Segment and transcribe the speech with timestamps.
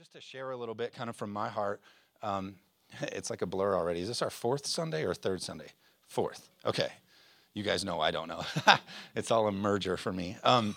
[0.00, 1.78] just to share a little bit, kind of from my heart,
[2.22, 2.54] um,
[3.02, 4.00] it's like a blur already.
[4.00, 5.66] Is this our fourth Sunday or third Sunday?
[6.08, 6.48] Fourth.
[6.64, 6.88] Okay.
[7.52, 8.42] You guys know I don't know.
[9.14, 10.38] it's all a merger for me.
[10.42, 10.74] Um,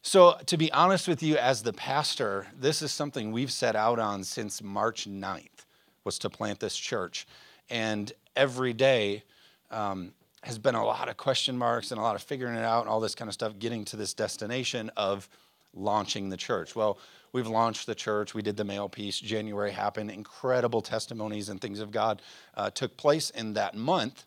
[0.00, 3.98] so, to be honest with you, as the pastor, this is something we've set out
[3.98, 5.66] on since March 9th,
[6.04, 7.26] was to plant this church.
[7.68, 9.24] And every day
[9.70, 12.80] um, has been a lot of question marks and a lot of figuring it out
[12.80, 15.28] and all this kind of stuff, getting to this destination of
[15.74, 16.74] launching the church.
[16.74, 16.98] Well,
[17.32, 18.34] we've launched the church.
[18.34, 19.18] We did the mail piece.
[19.18, 20.10] January happened.
[20.10, 22.22] Incredible testimonies and things of God
[22.54, 24.26] uh, took place in that month.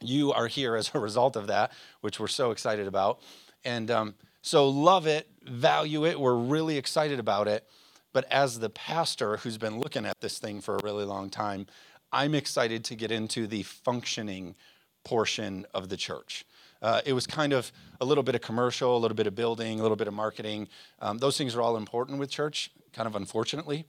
[0.00, 3.20] You are here as a result of that, which we're so excited about.
[3.64, 6.18] And um, so, love it, value it.
[6.18, 7.66] We're really excited about it.
[8.12, 11.66] But as the pastor who's been looking at this thing for a really long time,
[12.12, 14.56] I'm excited to get into the functioning
[15.04, 16.44] portion of the church.
[16.82, 19.78] Uh, it was kind of a little bit of commercial, a little bit of building,
[19.78, 20.68] a little bit of marketing.
[21.00, 23.84] Um, those things are all important with church, kind of unfortunately.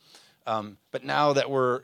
[0.45, 1.82] Um, but now that we're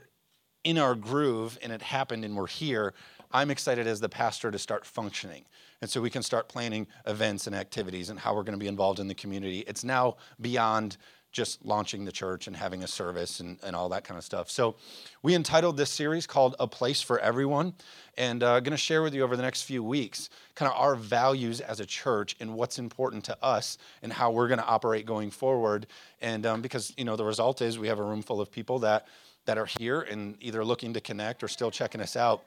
[0.64, 2.94] in our groove and it happened and we're here,
[3.32, 5.46] I'm excited as the pastor to start functioning.
[5.82, 8.68] And so we can start planning events and activities and how we're going to be
[8.68, 9.60] involved in the community.
[9.68, 10.98] It's now beyond
[11.38, 14.50] just launching the church and having a service and, and all that kind of stuff.
[14.50, 14.76] So,
[15.22, 17.76] we entitled this series called A Place for Everyone,
[18.18, 20.76] and I'm uh, going to share with you over the next few weeks kind of
[20.76, 24.66] our values as a church and what's important to us and how we're going to
[24.66, 25.86] operate going forward.
[26.22, 28.80] And um, because, you know, the result is we have a room full of people
[28.80, 29.08] that,
[29.46, 32.44] that are here and either looking to connect or still checking us out,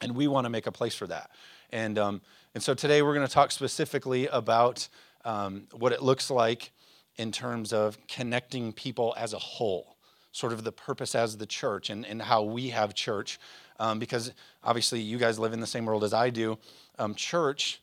[0.00, 1.30] and we want to make a place for that.
[1.70, 2.20] And, um,
[2.54, 4.88] and so today we're going to talk specifically about
[5.24, 6.72] um, what it looks like
[7.18, 9.96] in terms of connecting people as a whole,
[10.32, 13.38] sort of the purpose as the church and, and how we have church.
[13.78, 14.32] Um, because
[14.64, 16.58] obviously, you guys live in the same world as I do.
[16.98, 17.80] Um, church,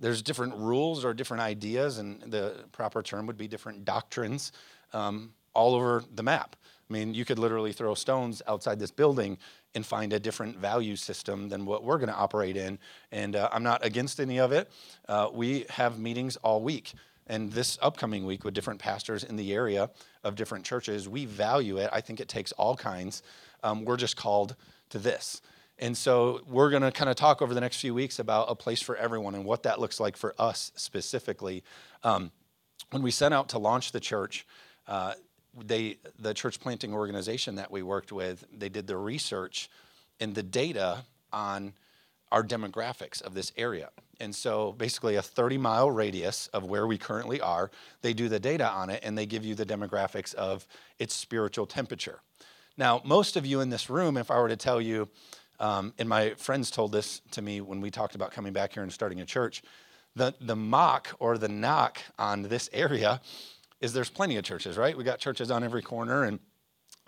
[0.00, 4.52] there's different rules or different ideas, and the proper term would be different doctrines
[4.92, 6.56] um, all over the map.
[6.88, 9.38] I mean, you could literally throw stones outside this building
[9.74, 12.78] and find a different value system than what we're going to operate in.
[13.10, 14.70] And uh, I'm not against any of it.
[15.08, 16.92] Uh, we have meetings all week
[17.26, 19.90] and this upcoming week with different pastors in the area
[20.24, 21.08] of different churches.
[21.08, 21.90] We value it.
[21.92, 23.22] I think it takes all kinds.
[23.62, 24.54] Um, we're just called
[24.90, 25.40] to this.
[25.78, 28.54] And so we're going to kind of talk over the next few weeks about a
[28.54, 31.62] place for everyone and what that looks like for us specifically.
[32.02, 32.30] Um,
[32.90, 34.46] when we set out to launch the church,
[34.86, 35.14] uh,
[35.64, 39.70] they the church planting organization that we worked with, they did the research
[40.20, 41.72] and the data on
[42.30, 43.90] our demographics of this area.
[44.20, 47.70] And so basically a 30 mile radius of where we currently are,
[48.02, 50.66] they do the data on it and they give you the demographics of
[50.98, 52.20] its spiritual temperature.
[52.76, 55.08] Now, most of you in this room, if I were to tell you,
[55.58, 58.82] um, and my friends told this to me when we talked about coming back here
[58.82, 59.62] and starting a church,
[60.14, 63.20] the, the mock or the knock on this area
[63.80, 64.96] is there's plenty of churches, right?
[64.96, 66.38] We got churches on every corner and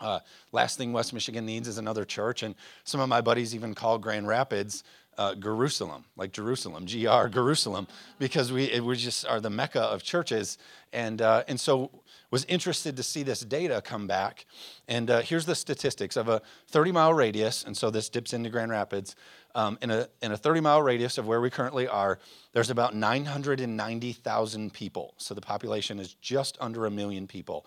[0.00, 0.20] uh,
[0.52, 2.42] last thing West Michigan needs is another church.
[2.42, 2.54] And
[2.84, 4.84] some of my buddies even call Grand Rapids
[5.18, 7.86] uh, Jerusalem, like Jerusalem, GR, Jerusalem,
[8.18, 10.56] because we, we just are the mecca of churches.
[10.92, 11.90] And, uh, and so
[12.30, 14.46] was interested to see this data come back.
[14.86, 18.48] And uh, here's the statistics of a 30 mile radius, and so this dips into
[18.48, 19.16] Grand Rapids.
[19.54, 22.18] Um, in, a, in a 30 mile radius of where we currently are,
[22.52, 25.14] there's about 990,000 people.
[25.16, 27.66] So the population is just under a million people.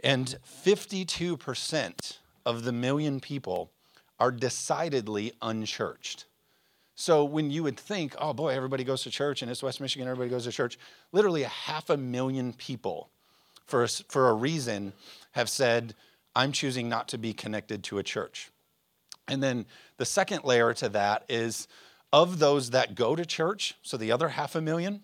[0.00, 3.70] And 52% of the million people
[4.18, 6.25] are decidedly unchurched.
[6.96, 10.08] So when you would think, oh boy, everybody goes to church and it's West Michigan,
[10.08, 10.78] everybody goes to church,
[11.12, 13.10] literally a half a million people
[13.66, 14.94] for a, for a reason
[15.32, 15.94] have said,
[16.34, 18.50] I'm choosing not to be connected to a church.
[19.28, 19.66] And then
[19.98, 21.68] the second layer to that is
[22.12, 25.02] of those that go to church, so the other half a million,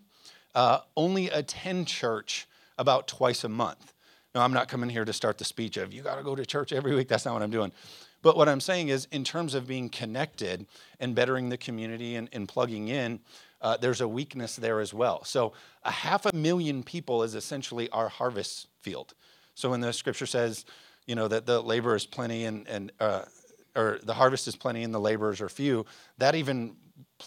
[0.55, 2.47] uh, only attend church
[2.79, 3.93] about twice a month.
[4.35, 6.47] Now, I'm not coming here to start the speech of, you got to go to
[6.47, 7.09] church every week.
[7.09, 7.71] That's not what I'm doing.
[8.23, 10.67] But what I'm saying is, in terms of being connected
[11.01, 13.21] and bettering the community and, and plugging in,
[13.61, 15.25] uh, there's a weakness there as well.
[15.25, 15.53] So,
[15.85, 19.15] a half a million people is essentially our harvest field.
[19.55, 20.65] So, when the scripture says,
[21.07, 23.23] you know, that the labor is plenty and, and uh,
[23.75, 25.85] or the harvest is plenty and the laborers are few,
[26.19, 26.77] that even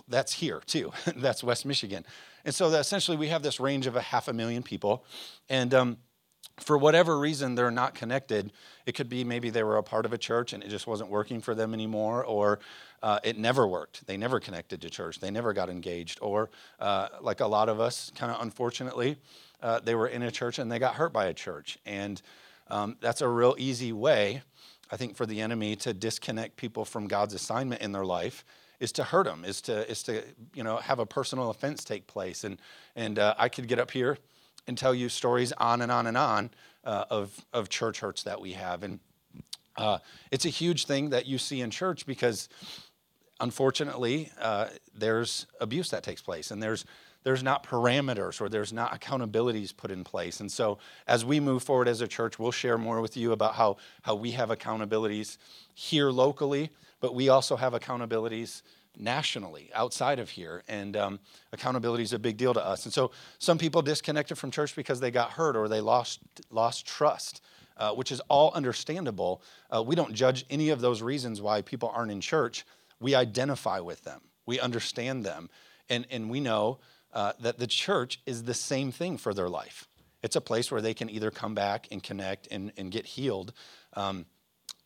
[0.07, 0.92] that's here too.
[1.18, 2.06] that's West Michigan.
[2.45, 5.03] And so, essentially, we have this range of a half a million people.
[5.50, 5.97] And um,
[6.57, 8.51] for whatever reason they're not connected.
[8.86, 11.09] It could be maybe they were a part of a church and it just wasn't
[11.09, 12.59] working for them anymore or
[13.03, 14.07] uh, it never worked.
[14.07, 15.19] They never connected to church.
[15.19, 16.19] They never got engaged.
[16.21, 16.50] Or
[16.80, 19.18] uh, like a lot of us kind of unfortunately
[19.62, 21.77] uh, they were in a church and they got hurt by a church.
[21.86, 22.21] And
[22.68, 24.42] um, that's a real easy way
[24.92, 28.44] i think for the enemy to disconnect people from god's assignment in their life
[28.80, 32.07] is to hurt them is to is to you know have a personal offense take
[32.07, 32.44] place.
[32.44, 32.59] And
[32.95, 34.18] and uh, i could get up here
[34.67, 36.50] and tell you stories on and on and on
[36.83, 38.83] uh, of, of church hurts that we have.
[38.83, 39.00] And
[39.77, 40.00] uh,
[40.31, 42.50] it's a huge thing that you see in church because
[43.39, 46.85] unfortunately, uh, there's abuse that takes place and there's
[47.25, 50.39] there's not parameters or there's not accountabilities put in place.
[50.39, 50.77] And so
[51.07, 54.13] as we move forward as a church, we'll share more with you about how, how
[54.13, 55.38] we have accountabilities
[55.73, 56.69] here locally,
[57.01, 58.61] but we also have accountabilities
[59.00, 60.63] nationally outside of here.
[60.68, 61.19] And um,
[61.51, 62.86] accountability is a big deal to us.
[62.86, 66.19] And so some people disconnected from church because they got hurt or they lost,
[66.50, 67.42] lost trust.
[67.77, 69.42] Uh, which is all understandable.
[69.69, 72.65] Uh, we don't judge any of those reasons why people aren't in church.
[73.01, 75.50] We identify with them, we understand them,
[75.89, 76.80] and, and we know
[77.12, 79.89] uh, that the church is the same thing for their life.
[80.24, 83.51] It's a place where they can either come back and connect and, and get healed.
[83.94, 84.25] Um,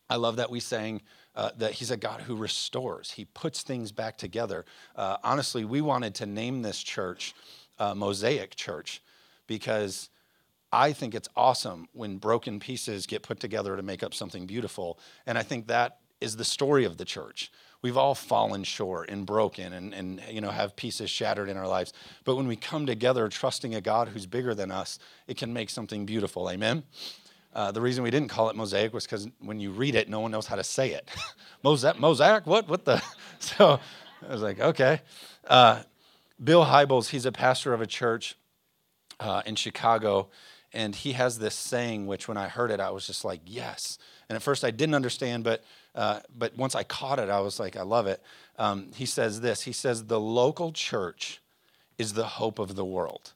[0.08, 1.00] I love that we sang
[1.34, 4.64] uh, that He's a God who restores, He puts things back together.
[4.96, 7.34] Uh, honestly, we wanted to name this church
[7.78, 9.02] uh, Mosaic Church
[9.46, 10.10] because
[10.72, 14.98] I think it's awesome when broken pieces get put together to make up something beautiful.
[15.26, 17.50] And I think that is the story of the church.
[17.82, 21.66] We've all fallen short and broken and, and you know have pieces shattered in our
[21.66, 21.94] lives.
[22.24, 25.70] But when we come together trusting a god who's bigger than us it can make
[25.70, 26.50] something beautiful.
[26.50, 26.82] Amen
[27.54, 30.20] uh, the reason we didn't call it mosaic was because when you read it no
[30.20, 31.08] one knows how to say it
[31.62, 33.02] mosaic mosaic what what the
[33.38, 33.78] so
[34.28, 35.00] i was like okay
[35.48, 35.82] uh,
[36.42, 38.36] bill hybels he's a pastor of a church
[39.20, 40.28] uh, in chicago
[40.72, 43.98] and he has this saying which when i heard it i was just like yes
[44.28, 45.62] and at first i didn't understand but
[45.94, 48.22] uh, but once I caught it, I was like, I love it.
[48.58, 51.40] Um, he says this He says, the local church
[51.98, 53.32] is the hope of the world.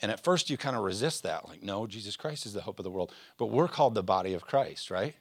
[0.00, 1.48] And at first, you kind of resist that.
[1.48, 3.12] Like, no, Jesus Christ is the hope of the world.
[3.36, 5.14] But we're called the body of Christ, right?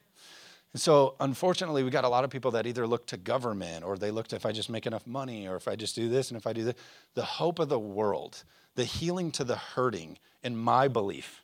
[0.74, 3.98] And so, unfortunately, we got a lot of people that either look to government or
[3.98, 6.30] they look to if I just make enough money or if I just do this
[6.30, 6.78] and if I do that.
[7.16, 8.44] The hope of the world,
[8.76, 11.44] the healing to the hurting, in my belief,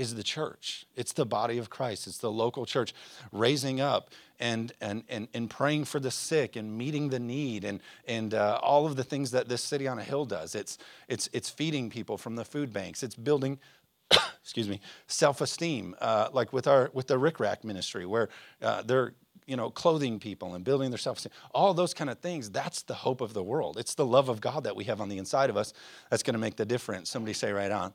[0.00, 0.86] is the church.
[0.96, 2.06] It's the body of Christ.
[2.06, 2.94] It's the local church
[3.32, 4.10] raising up
[4.40, 8.58] and, and, and, and praying for the sick and meeting the need and, and uh,
[8.62, 10.54] all of the things that this city on a hill does.
[10.54, 13.02] It's, it's, it's feeding people from the food banks.
[13.02, 13.58] It's building,
[14.42, 18.30] excuse me, self-esteem, uh, like with, our, with the Rick Rack ministry where
[18.62, 19.12] uh, they're
[19.46, 22.94] you know, clothing people and building their self-esteem, all those kind of things, that's the
[22.94, 23.76] hope of the world.
[23.76, 25.74] It's the love of God that we have on the inside of us
[26.08, 27.10] that's going to make the difference.
[27.10, 27.92] Somebody say right on.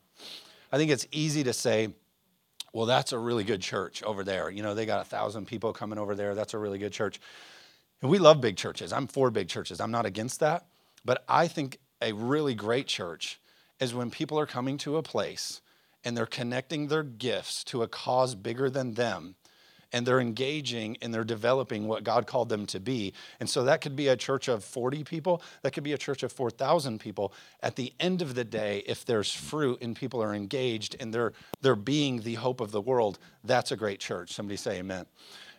[0.76, 1.88] I think it's easy to say,
[2.74, 4.50] well, that's a really good church over there.
[4.50, 6.36] You know, they got a thousand people coming over there.
[6.36, 7.22] That's a really good church.
[8.02, 8.92] And we love big churches.
[8.92, 9.80] I'm for big churches.
[9.80, 10.66] I'm not against that.
[11.06, 13.40] But I think a really great church
[13.80, 15.62] is when people are coming to a place
[16.04, 19.36] and they're connecting their gifts to a cause bigger than them
[19.96, 23.14] and they're engaging and they're developing what God called them to be.
[23.40, 26.22] And so that could be a church of 40 people, that could be a church
[26.22, 27.32] of 4,000 people.
[27.64, 31.32] At the end of the day, if there's fruit and people are engaged and they're
[31.62, 34.34] they're being the hope of the world, that's a great church.
[34.34, 35.06] Somebody say amen.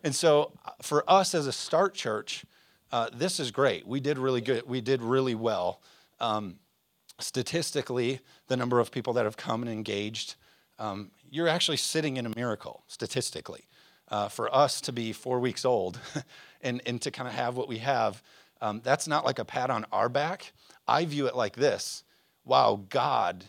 [0.05, 2.45] And so uh, for us as a start church,
[2.93, 3.87] uh, this is great.
[3.87, 4.69] We did really good.
[4.69, 5.81] We did really well.
[6.21, 6.57] Um,
[7.21, 10.35] statistically, the number of people that have come and engaged,
[10.79, 13.65] um, you're actually sitting in a miracle statistically
[14.09, 15.99] uh, for us to be four weeks old
[16.63, 18.23] and, and to kind of have what we have,
[18.61, 20.53] um, that's not like a pat on our back.
[20.89, 22.05] I view it like this
[22.45, 23.45] wow, God,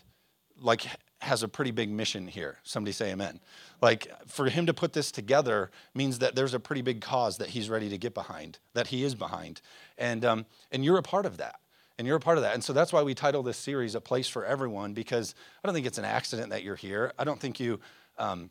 [0.60, 0.84] like,
[1.20, 2.58] has a pretty big mission here.
[2.64, 3.40] Somebody say amen.
[3.80, 7.50] Like, for him to put this together means that there's a pretty big cause that
[7.50, 9.60] he's ready to get behind, that he is behind.
[9.96, 11.60] And, um, and you're a part of that.
[11.96, 12.54] And you're a part of that.
[12.54, 15.74] And so that's why we title this series A Place for Everyone, because I don't
[15.74, 17.12] think it's an accident that you're here.
[17.18, 17.80] I don't think you.
[18.18, 18.50] Um,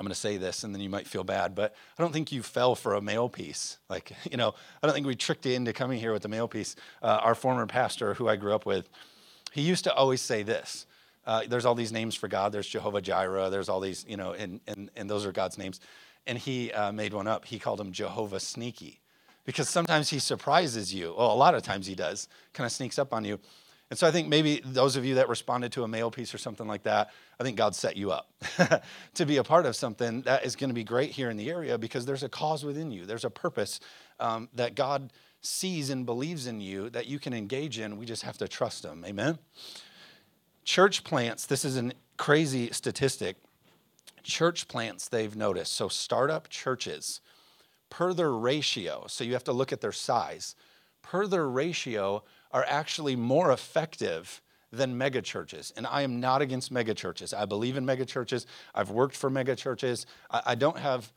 [0.00, 2.32] I'm going to say this and then you might feel bad, but I don't think
[2.32, 3.76] you fell for a mail piece.
[3.90, 6.48] Like, you know, I don't think we tricked you into coming here with the mail
[6.48, 6.74] piece.
[7.02, 8.88] Uh, our former pastor, who I grew up with,
[9.52, 10.86] he used to always say this.
[11.26, 12.50] Uh, there's all these names for God.
[12.50, 13.50] There's Jehovah Jireh.
[13.50, 15.80] There's all these, you know, and, and, and those are God's names.
[16.26, 17.44] And he uh, made one up.
[17.44, 19.00] He called him Jehovah Sneaky
[19.44, 21.14] because sometimes he surprises you.
[21.16, 23.38] Well, a lot of times he does, kind of sneaks up on you.
[23.90, 26.38] And so I think maybe those of you that responded to a mail piece or
[26.38, 28.32] something like that, I think God set you up
[29.14, 31.50] to be a part of something that is going to be great here in the
[31.50, 33.04] area because there's a cause within you.
[33.04, 33.80] There's a purpose
[34.20, 37.96] um, that God sees and believes in you that you can engage in.
[37.96, 39.04] We just have to trust Him.
[39.04, 39.38] Amen?
[40.64, 43.38] Church plants, this is a crazy statistic.
[44.22, 45.72] Church plants, they've noticed.
[45.72, 47.20] So, startup churches,
[47.88, 50.54] per their ratio, so you have to look at their size,
[51.02, 54.42] per their ratio, are actually more effective
[54.72, 55.72] than megachurches.
[55.76, 57.36] And I am not against megachurches.
[57.36, 58.46] I believe in megachurches.
[58.74, 60.06] I've worked for megachurches.
[60.30, 61.12] I, I don't have,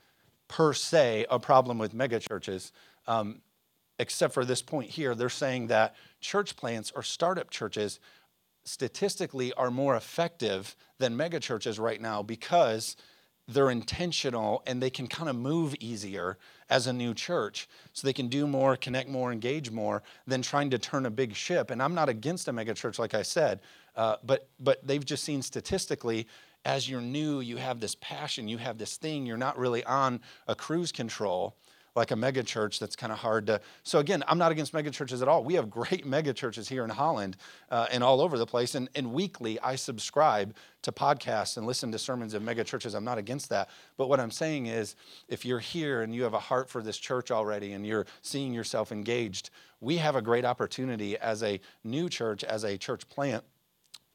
[0.47, 2.71] per se, a problem with megachurches,
[3.07, 3.41] um,
[3.99, 5.13] except for this point here.
[5.13, 7.99] They're saying that church plants or startup churches
[8.65, 12.95] statistically are more effective than megachurches right now because
[13.47, 16.37] they're intentional and they can kind of move easier
[16.69, 20.69] as a new church so they can do more connect more engage more than trying
[20.69, 21.69] to turn a big ship.
[21.69, 23.59] And i'm not against a megachurch like i said
[23.95, 26.27] uh, but but they've just seen statistically
[26.65, 30.21] as you're new you have this passion you have this thing you're not really on
[30.47, 31.57] a cruise control
[31.95, 33.61] like a mega church that's kind of hard to.
[33.83, 35.43] So again, I'm not against mega churches at all.
[35.43, 37.37] We have great mega churches here in Holland
[37.69, 38.75] uh, and all over the place.
[38.75, 42.93] And, and weekly, I subscribe to podcasts and listen to sermons of mega churches.
[42.93, 43.69] I'm not against that.
[43.97, 44.95] But what I'm saying is,
[45.27, 48.53] if you're here and you have a heart for this church already and you're seeing
[48.53, 53.43] yourself engaged, we have a great opportunity as a new church, as a church plant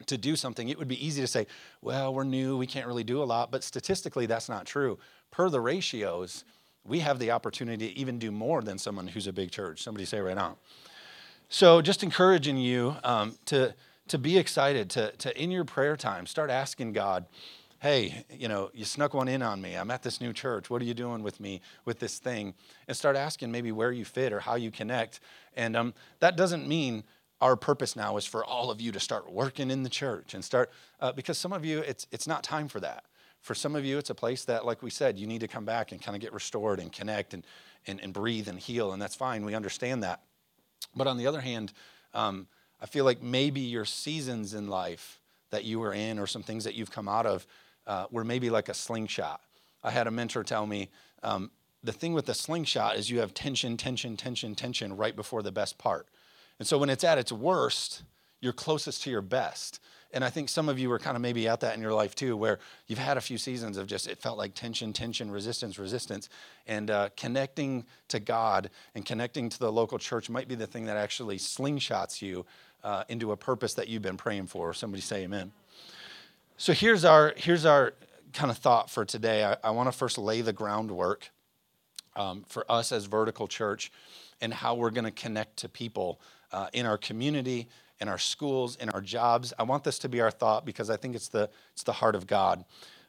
[0.06, 1.47] to do something, it would be easy to say,
[1.82, 4.99] well, we're new, we can't really do a lot, but statistically, that's not true.
[5.30, 6.44] Per the ratios,
[6.88, 9.83] we have the opportunity to even do more than someone who's a big church.
[9.83, 10.57] Somebody say right now.
[11.49, 13.75] So, just encouraging you um, to,
[14.09, 17.25] to be excited, to, to in your prayer time, start asking God,
[17.80, 19.75] hey, you know, you snuck one in on me.
[19.75, 20.68] I'm at this new church.
[20.68, 22.54] What are you doing with me with this thing?
[22.87, 25.21] And start asking maybe where you fit or how you connect.
[25.57, 27.04] And um, that doesn't mean
[27.40, 30.45] our purpose now is for all of you to start working in the church and
[30.45, 33.04] start, uh, because some of you, it's, it's not time for that.
[33.40, 35.64] For some of you, it's a place that, like we said, you need to come
[35.64, 37.47] back and kind of get restored and connect and,
[37.87, 39.45] and, and breathe and heal, and that's fine.
[39.45, 40.21] We understand that.
[40.95, 41.73] But on the other hand,
[42.14, 42.47] um,
[42.80, 46.64] I feel like maybe your seasons in life that you were in or some things
[46.64, 47.47] that you've come out of
[47.87, 49.40] uh, were maybe like a slingshot.
[49.83, 50.90] I had a mentor tell me
[51.23, 51.50] um,
[51.83, 55.52] the thing with the slingshot is you have tension, tension, tension, tension right before the
[55.52, 56.07] best part.
[56.59, 58.02] And so when it's at its worst,
[58.40, 59.80] you're closest to your best.
[60.11, 62.14] And I think some of you are kind of maybe at that in your life
[62.14, 65.78] too, where you've had a few seasons of just, it felt like tension, tension, resistance,
[65.78, 66.30] resistance.
[66.66, 70.87] And uh, connecting to God and connecting to the local church might be the thing
[70.87, 72.47] that actually slingshots you
[72.83, 74.73] uh, into a purpose that you've been praying for.
[74.73, 75.52] Somebody say amen.
[76.57, 77.92] So here's our, here's our
[78.33, 79.45] kind of thought for today.
[79.45, 81.30] I, I want to first lay the groundwork
[82.16, 83.92] um, for us as vertical church
[84.40, 86.18] and how we're going to connect to people
[86.50, 87.68] uh, in our community
[88.00, 89.52] in our schools, in our jobs.
[89.58, 92.14] I want this to be our thought because I think it's the, it's the heart
[92.14, 92.64] of God.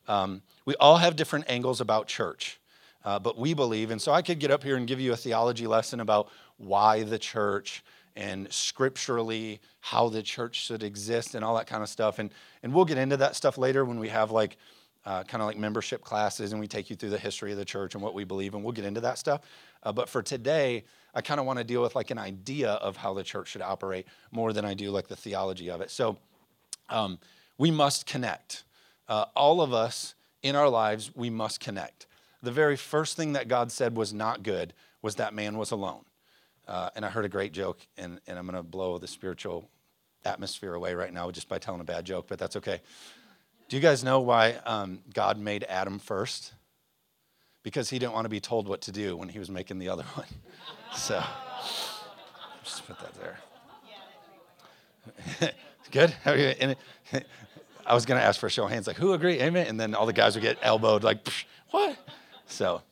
[0.07, 2.59] Um, we all have different angles about church,
[3.05, 5.17] uh, but we believe, and so I could get up here and give you a
[5.17, 7.83] theology lesson about why the church
[8.15, 12.19] and scripturally how the church should exist and all that kind of stuff.
[12.19, 12.31] And,
[12.63, 14.57] and we'll get into that stuff later when we have like
[15.05, 17.65] uh, kind of like membership classes and we take you through the history of the
[17.65, 19.41] church and what we believe, and we'll get into that stuff.
[19.83, 22.97] Uh, but for today, I kind of want to deal with like an idea of
[22.97, 25.91] how the church should operate more than I do like the theology of it.
[25.91, 26.17] So
[26.89, 27.19] um,
[27.57, 28.63] we must connect.
[29.07, 32.07] Uh, all of us in our lives, we must connect.
[32.41, 36.05] The very first thing that God said was not good was that man was alone.
[36.67, 39.69] Uh, and I heard a great joke, and, and I'm going to blow the spiritual
[40.23, 42.81] atmosphere away right now just by telling a bad joke, but that's okay.
[43.69, 46.53] Do you guys know why um, God made Adam first?
[47.63, 49.89] Because he didn't want to be told what to do when he was making the
[49.89, 50.27] other one.
[50.95, 51.23] So
[52.63, 53.39] just put that there.
[55.91, 56.15] Good?
[57.85, 59.41] I was going to ask for a show of hands, like, who agree?
[59.41, 59.65] Amen.
[59.67, 61.27] And then all the guys would get elbowed, like,
[61.71, 61.97] what?
[62.45, 62.83] So,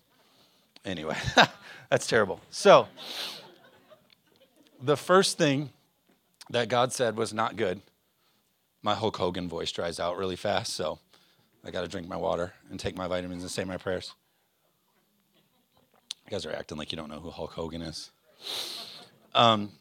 [0.84, 1.18] anyway,
[1.90, 2.40] that's terrible.
[2.50, 2.88] So,
[4.82, 5.70] the first thing
[6.50, 7.82] that God said was not good.
[8.82, 11.00] My Hulk Hogan voice dries out really fast, so
[11.66, 14.14] I got to drink my water and take my vitamins and say my prayers.
[16.28, 18.12] You guys are acting like you don't know who Hulk Hogan is.
[19.34, 19.72] Um,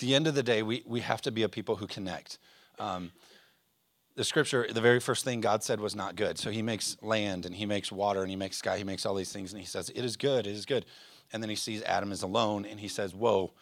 [0.00, 2.38] the end of the day, we, we have to be a people who connect.
[2.80, 3.12] Um,
[4.16, 6.38] the scripture, the very first thing God said was not good.
[6.38, 9.14] So he makes land and he makes water and he makes sky, he makes all
[9.14, 10.86] these things and he says, It is good, it is good.
[11.32, 13.52] And then he sees Adam is alone and he says, Whoa,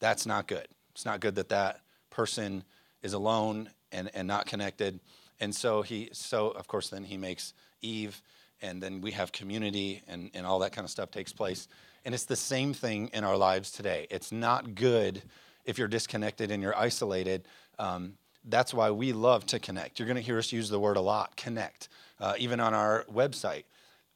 [0.00, 0.68] that's not good.
[0.90, 1.80] It's not good that that
[2.10, 2.62] person
[3.02, 5.00] is alone and, and not connected.
[5.40, 8.20] And so he, so of course, then he makes Eve
[8.62, 11.68] and then we have community and, and all that kind of stuff takes place.
[12.04, 14.06] And it's the same thing in our lives today.
[14.10, 15.22] It's not good
[15.64, 17.46] if you're disconnected and you're isolated.
[17.78, 18.14] Um,
[18.44, 19.98] that's why we love to connect.
[19.98, 21.88] You're going to hear us use the word a lot connect.
[22.18, 23.64] Uh, even on our website,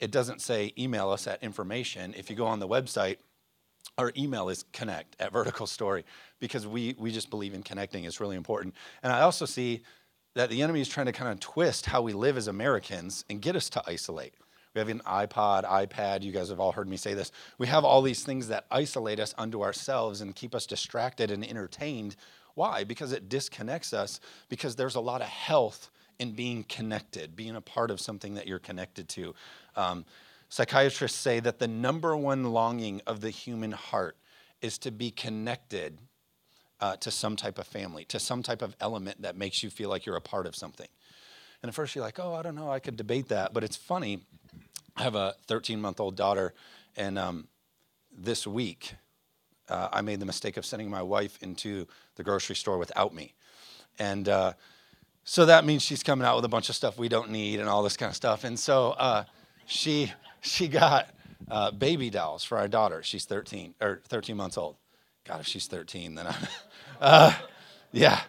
[0.01, 2.15] it doesn't say email us at information.
[2.17, 3.17] If you go on the website,
[3.99, 6.05] our email is connect at vertical story
[6.39, 8.05] because we, we just believe in connecting.
[8.05, 8.75] It's really important.
[9.03, 9.83] And I also see
[10.37, 13.41] that the enemy is trying to kind of twist how we live as Americans and
[13.41, 14.35] get us to isolate.
[14.75, 16.23] We have an iPod, iPad.
[16.23, 17.33] You guys have all heard me say this.
[17.57, 21.43] We have all these things that isolate us unto ourselves and keep us distracted and
[21.43, 22.17] entertained.
[22.55, 22.85] Why?
[22.85, 27.63] Because it disconnects us, because there's a lot of health in being connected, being a
[27.63, 29.35] part of something that you're connected to.
[29.75, 30.05] Um,
[30.51, 34.19] psychiatrists say that the number one longing of the human heart
[34.61, 35.97] is to be connected
[36.81, 39.89] uh, to some type of family, to some type of element that makes you feel
[39.89, 40.89] like you're a part of something.
[41.63, 43.53] And at first you're like, oh, I don't know, I could debate that.
[43.53, 44.21] But it's funny.
[44.97, 46.55] I have a 13 month old daughter,
[46.97, 47.49] and um,
[48.17, 48.95] this week
[49.69, 53.35] uh, I made the mistake of sending my wife into the grocery store without me.
[53.99, 54.53] And uh,
[55.25, 57.69] so that means she's coming out with a bunch of stuff we don't need and
[57.69, 58.45] all this kind of stuff.
[58.45, 59.25] And so uh,
[59.67, 61.11] she, she got
[61.51, 63.03] uh, baby dolls for our daughter.
[63.03, 64.77] She's 13 or 13 months old.
[65.25, 66.35] God, if she's 13, then I'm,
[67.01, 67.33] uh,
[67.93, 68.21] yeah.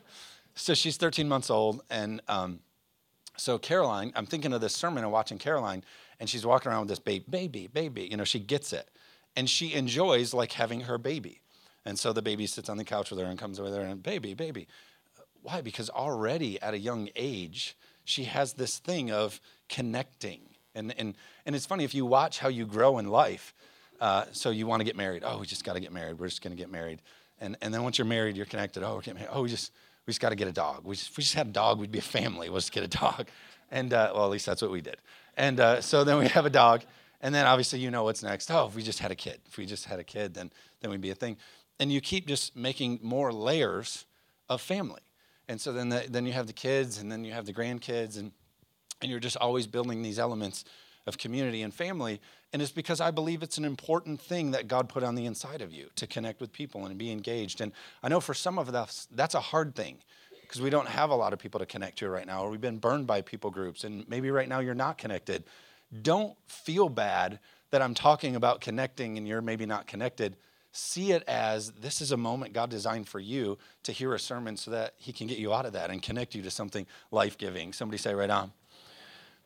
[0.56, 1.82] So she's 13 months old.
[1.90, 2.60] And um,
[3.38, 5.84] so Caroline, I'm thinking of this sermon and watching Caroline,
[6.20, 8.08] and she's walking around with this baby, baby, baby.
[8.10, 8.90] You know, she gets it.
[9.36, 11.42] And she enjoys like having her baby.
[11.86, 14.02] And so the baby sits on the couch with her and comes over there and,
[14.02, 14.68] baby, baby.
[15.44, 15.62] Why?
[15.62, 20.42] Because already at a young age, she has this thing of connecting.
[20.74, 23.54] And, and, and it's funny, if you watch how you grow in life,
[24.02, 25.24] uh, so you want to get married.
[25.26, 26.20] Oh, we just got to get married.
[26.20, 27.02] We're just going to get married.
[27.40, 28.84] And, and then once you're married, you're connected.
[28.84, 29.02] Oh.
[29.32, 29.72] Oh, we just,
[30.06, 30.86] we just got to get a dog.
[30.86, 32.50] We just, if we just had a dog, we'd be a family.
[32.50, 33.28] We'll just get a dog.
[33.72, 34.98] And, uh, well, at least that's what we did.
[35.36, 36.84] And uh, so then we have a dog.
[37.22, 38.50] And then obviously you know what's next.
[38.52, 39.40] Oh, if we just had a kid.
[39.46, 40.52] If we just had a kid, then,
[40.82, 41.38] then we'd be a thing.
[41.80, 44.06] And you keep just making more layers
[44.50, 45.02] of family.
[45.48, 48.18] And so then, the, then you have the kids, and then you have the grandkids,
[48.18, 48.32] and,
[49.02, 50.66] and you're just always building these elements
[51.08, 52.22] of community and family.
[52.54, 55.62] And it's because I believe it's an important thing that God put on the inside
[55.62, 57.62] of you to connect with people and be engaged.
[57.62, 57.72] And
[58.04, 59.98] I know for some of us, that's a hard thing
[60.42, 62.62] because we don't have a lot of people to connect to right now, or we've
[62.62, 65.44] been burned by people groups, and maybe right now you're not connected.
[66.02, 67.40] Don't feel bad
[67.72, 70.38] that I'm talking about connecting and you're maybe not connected.
[70.72, 74.56] See it as this is a moment God designed for you to hear a sermon
[74.58, 77.38] so that He can get you out of that and connect you to something life
[77.38, 77.74] giving.
[77.74, 78.52] Somebody say, right on.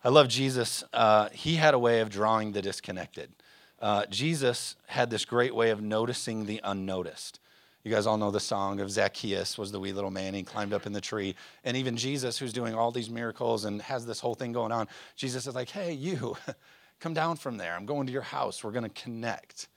[0.04, 0.84] I love Jesus.
[0.92, 3.32] Uh, he had a way of drawing the disconnected.
[3.80, 7.40] Uh, Jesus had this great way of noticing the unnoticed.
[7.84, 10.34] You guys all know the song of Zacchaeus was the wee little man.
[10.34, 11.36] He climbed up in the tree.
[11.64, 14.88] And even Jesus, who's doing all these miracles and has this whole thing going on,
[15.16, 16.36] Jesus is like, hey, you,
[17.00, 17.76] come down from there.
[17.76, 18.64] I'm going to your house.
[18.64, 19.68] We're going to connect.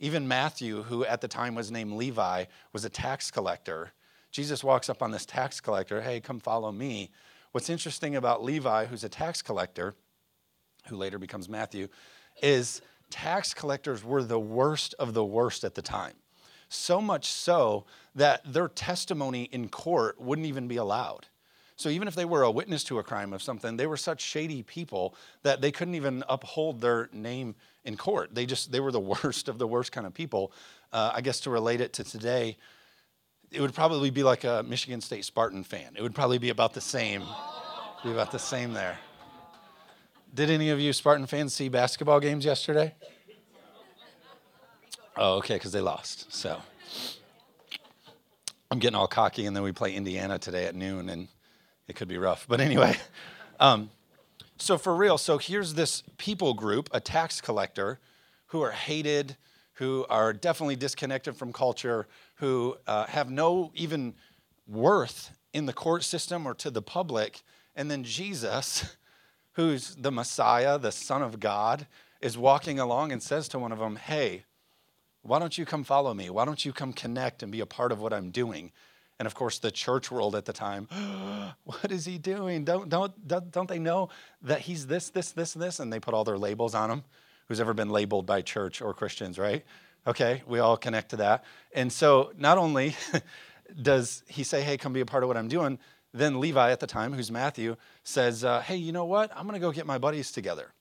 [0.00, 3.92] Even Matthew, who at the time was named Levi, was a tax collector.
[4.32, 7.10] Jesus walks up on this tax collector, hey, come follow me.
[7.52, 9.94] What's interesting about Levi, who's a tax collector,
[10.88, 11.88] who later becomes Matthew,
[12.42, 16.14] is tax collectors were the worst of the worst at the time.
[16.68, 21.26] So much so that their testimony in court wouldn't even be allowed.
[21.76, 24.20] So even if they were a witness to a crime of something, they were such
[24.20, 28.34] shady people that they couldn't even uphold their name in court.
[28.34, 30.52] They just they were the worst of the worst kind of people.
[30.92, 32.58] Uh, I guess to relate it to today,
[33.50, 35.94] it would probably be like a Michigan State Spartan fan.
[35.96, 37.22] It would probably be about the same.
[38.04, 38.98] Be about the same there.
[40.34, 42.94] Did any of you Spartan fans see basketball games yesterday?
[45.16, 46.32] Oh, okay, because they lost.
[46.32, 46.60] So
[48.70, 51.28] I'm getting all cocky, and then we play Indiana today at noon, and
[51.88, 52.46] it could be rough.
[52.48, 52.96] But anyway,
[53.60, 53.90] um,
[54.58, 57.98] so for real, so here's this people group, a tax collector,
[58.48, 59.36] who are hated,
[59.74, 62.06] who are definitely disconnected from culture,
[62.38, 64.14] who uh, have no even
[64.66, 67.42] worth in the court system or to the public.
[67.74, 68.96] And then Jesus,
[69.52, 71.86] who's the Messiah, the Son of God,
[72.20, 74.44] is walking along and says to one of them, Hey,
[75.22, 76.30] why don't you come follow me?
[76.30, 78.72] Why don't you come connect and be a part of what I'm doing?
[79.18, 80.88] And of course, the church world at the time,
[81.64, 82.64] what is he doing?
[82.64, 84.10] Don't, don't, don't they know
[84.42, 85.80] that he's this, this, this, this?
[85.80, 87.04] And they put all their labels on him.
[87.48, 89.64] Who's ever been labeled by church or Christians, right?
[90.06, 91.44] Okay, we all connect to that.
[91.74, 92.96] And so not only
[93.82, 95.78] does he say, hey, come be a part of what I'm doing,
[96.14, 99.30] then Levi at the time, who's Matthew, says, uh, hey, you know what?
[99.36, 100.72] I'm going to go get my buddies together.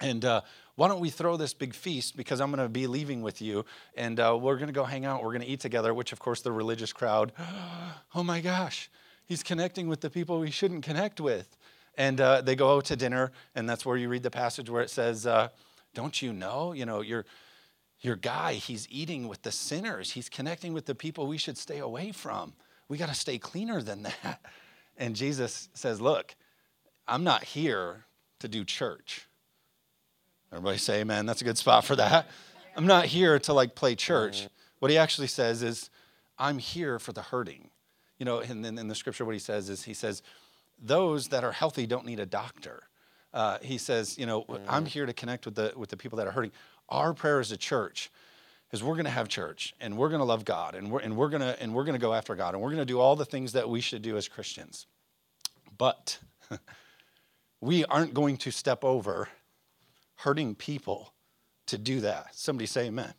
[0.00, 0.42] And uh,
[0.76, 3.64] why don't we throw this big feast because I'm going to be leaving with you
[3.96, 5.22] and uh, we're going to go hang out.
[5.22, 7.32] We're going to eat together, which, of course, the religious crowd,
[8.14, 8.90] oh my gosh,
[9.24, 11.56] he's connecting with the people we shouldn't connect with.
[11.96, 14.82] And uh, they go out to dinner, and that's where you read the passage where
[14.82, 15.48] it says, uh,
[15.94, 16.72] Don't you know?
[16.72, 17.24] You know, your,
[18.04, 21.78] your guy, he's eating with the sinners, he's connecting with the people we should stay
[21.78, 22.52] away from.
[22.88, 24.40] We got to stay cleaner than that.
[24.96, 26.34] And Jesus says, Look,
[27.08, 28.04] I'm not here
[28.40, 29.26] to do church.
[30.52, 31.26] Everybody say amen.
[31.26, 32.28] That's a good spot for that.
[32.76, 34.46] I'm not here to like play church.
[34.78, 35.90] What he actually says is,
[36.38, 37.70] I'm here for the hurting.
[38.18, 40.22] You know, and then in the scripture, what he says is, he says,
[40.80, 42.84] those that are healthy don't need a doctor.
[43.32, 46.28] Uh, he says, you know, I'm here to connect with the with the people that
[46.28, 46.52] are hurting.
[46.88, 48.10] Our prayer as a church
[48.72, 51.16] is we're going to have church and we're going to love God and we're and
[51.16, 53.00] we're going to and we're going to go after God and we're going to do
[53.00, 54.86] all the things that we should do as Christians.
[55.78, 56.18] But
[57.60, 59.28] we aren't going to step over
[60.16, 61.12] hurting people
[61.66, 62.34] to do that.
[62.34, 63.04] Somebody say amen.
[63.04, 63.14] amen.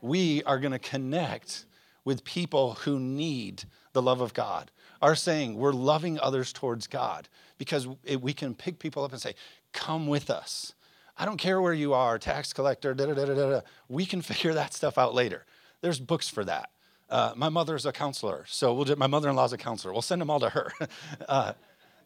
[0.00, 1.66] We are going to connect
[2.04, 4.70] with people who need the love of God,
[5.02, 7.86] are saying we're loving others towards God because
[8.20, 9.34] we can pick people up and say,
[9.72, 10.74] Come with us.
[11.20, 13.60] I don't care where you are, tax collector, da da da da da.
[13.90, 15.44] We can figure that stuff out later.
[15.82, 16.70] There's books for that.
[17.10, 19.92] Uh, my mother's a counselor, so we'll my mother-in-law's a counselor.
[19.92, 20.72] We'll send them all to her.
[21.28, 21.52] uh,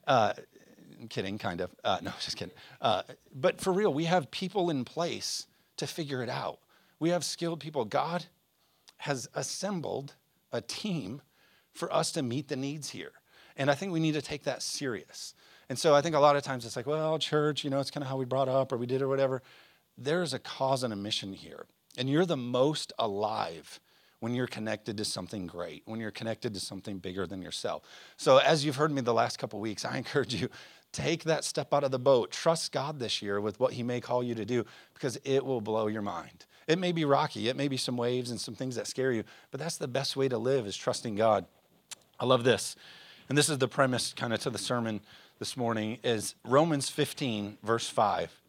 [0.08, 0.32] uh,
[1.10, 1.70] kidding, kind of.
[1.84, 2.54] Uh, no, just kidding.
[2.80, 5.46] Uh, but for real, we have people in place
[5.76, 6.58] to figure it out.
[6.98, 7.84] We have skilled people.
[7.84, 8.24] God
[8.96, 10.16] has assembled
[10.50, 11.22] a team
[11.72, 13.12] for us to meet the needs here.
[13.56, 15.34] And I think we need to take that serious.
[15.68, 17.90] And so I think a lot of times it's like, well, church, you know, it's
[17.90, 19.42] kind of how we brought up or we did or whatever.
[19.96, 21.66] There's a cause and a mission here.
[21.96, 23.80] And you're the most alive
[24.20, 27.82] when you're connected to something great, when you're connected to something bigger than yourself.
[28.16, 30.48] So as you've heard me the last couple weeks, I encourage you
[30.92, 32.30] take that step out of the boat.
[32.30, 35.60] Trust God this year with what he may call you to do because it will
[35.60, 36.46] blow your mind.
[36.66, 39.24] It may be rocky, it may be some waves and some things that scare you,
[39.50, 41.44] but that's the best way to live is trusting God.
[42.18, 42.76] I love this.
[43.28, 45.00] And this is the premise kind of to the sermon
[45.44, 48.40] this morning is Romans 15 verse 5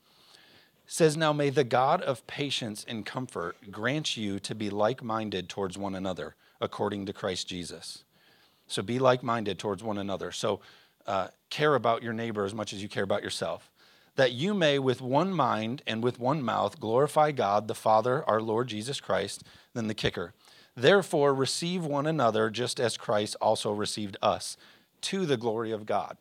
[0.87, 5.77] says now may the God of patience and comfort grant you to be like-minded towards
[5.77, 8.05] one another according to Christ Jesus.
[8.67, 10.31] So be like-minded towards one another.
[10.31, 10.61] So
[11.05, 13.69] uh, care about your neighbor as much as you care about yourself
[14.15, 18.41] that you may with one mind and with one mouth glorify God the Father, our
[18.41, 19.43] Lord Jesus Christ.
[19.73, 20.33] Then the kicker.
[20.77, 24.55] Therefore, receive one another just as Christ also received us
[25.01, 26.15] to the glory of God.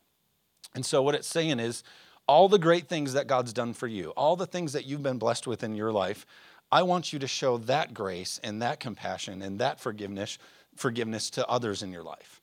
[0.75, 1.83] And so, what it's saying is,
[2.27, 5.19] all the great things that God's done for you, all the things that you've been
[5.19, 6.25] blessed with in your life,
[6.73, 10.39] I want you to show that grace and that compassion and that forgiveness,
[10.75, 12.41] forgiveness to others in your life.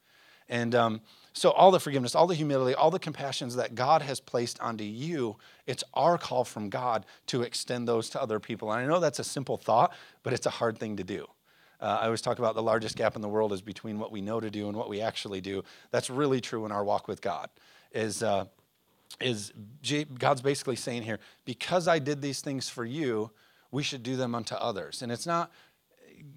[0.48, 1.02] And um,
[1.34, 4.84] so, all the forgiveness, all the humility, all the compassions that God has placed onto
[4.84, 8.72] you, it's our call from God to extend those to other people.
[8.72, 11.28] And I know that's a simple thought, but it's a hard thing to do.
[11.80, 14.22] Uh, I always talk about the largest gap in the world is between what we
[14.22, 15.64] know to do and what we actually do.
[15.90, 17.50] That's really true in our walk with God.
[17.94, 18.46] Is uh,
[19.20, 19.52] is
[20.18, 23.32] God's basically saying here, because I did these things for you,
[23.72, 25.02] we should do them unto others.
[25.02, 25.52] And it's not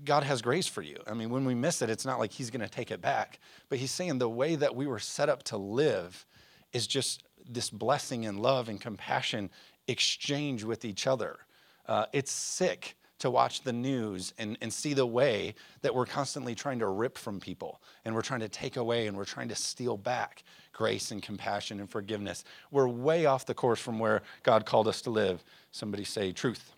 [0.04, 0.96] God has grace for you.
[1.06, 3.38] I mean, when we miss it, it's not like He's going to take it back.
[3.68, 6.26] But He's saying the way that we were set up to live
[6.72, 9.50] is just this blessing and love and compassion
[9.86, 11.38] exchange with each other.
[11.86, 16.54] Uh, it's sick to watch the news and, and see the way that we're constantly
[16.54, 19.54] trying to rip from people and we're trying to take away and we're trying to
[19.54, 22.44] steal back grace and compassion and forgiveness.
[22.70, 25.42] We're way off the course from where God called us to live.
[25.72, 26.74] Somebody say truth.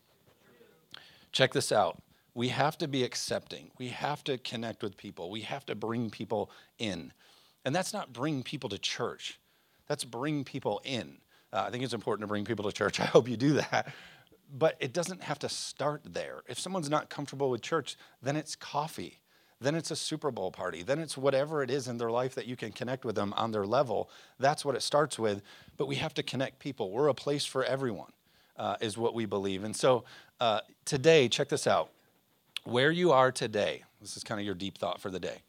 [1.32, 2.00] Check this out.
[2.32, 3.72] We have to be accepting.
[3.76, 5.32] We have to connect with people.
[5.32, 7.12] We have to bring people in.
[7.64, 9.40] And that's not bring people to church.
[9.88, 11.16] That's bring people in.
[11.52, 13.00] Uh, I think it's important to bring people to church.
[13.00, 13.92] I hope you do that
[14.52, 16.42] but it doesn't have to start there.
[16.46, 19.20] If someone's not comfortable with church, then it's coffee.
[19.60, 20.82] Then it's a Super Bowl party.
[20.82, 23.52] Then it's whatever it is in their life that you can connect with them on
[23.52, 24.10] their level.
[24.38, 25.42] That's what it starts with.
[25.76, 26.90] But we have to connect people.
[26.90, 28.12] We're a place for everyone,
[28.56, 29.64] uh, is what we believe.
[29.64, 30.04] And so
[30.40, 31.90] uh, today, check this out.
[32.64, 35.42] Where you are today, this is kind of your deep thought for the day.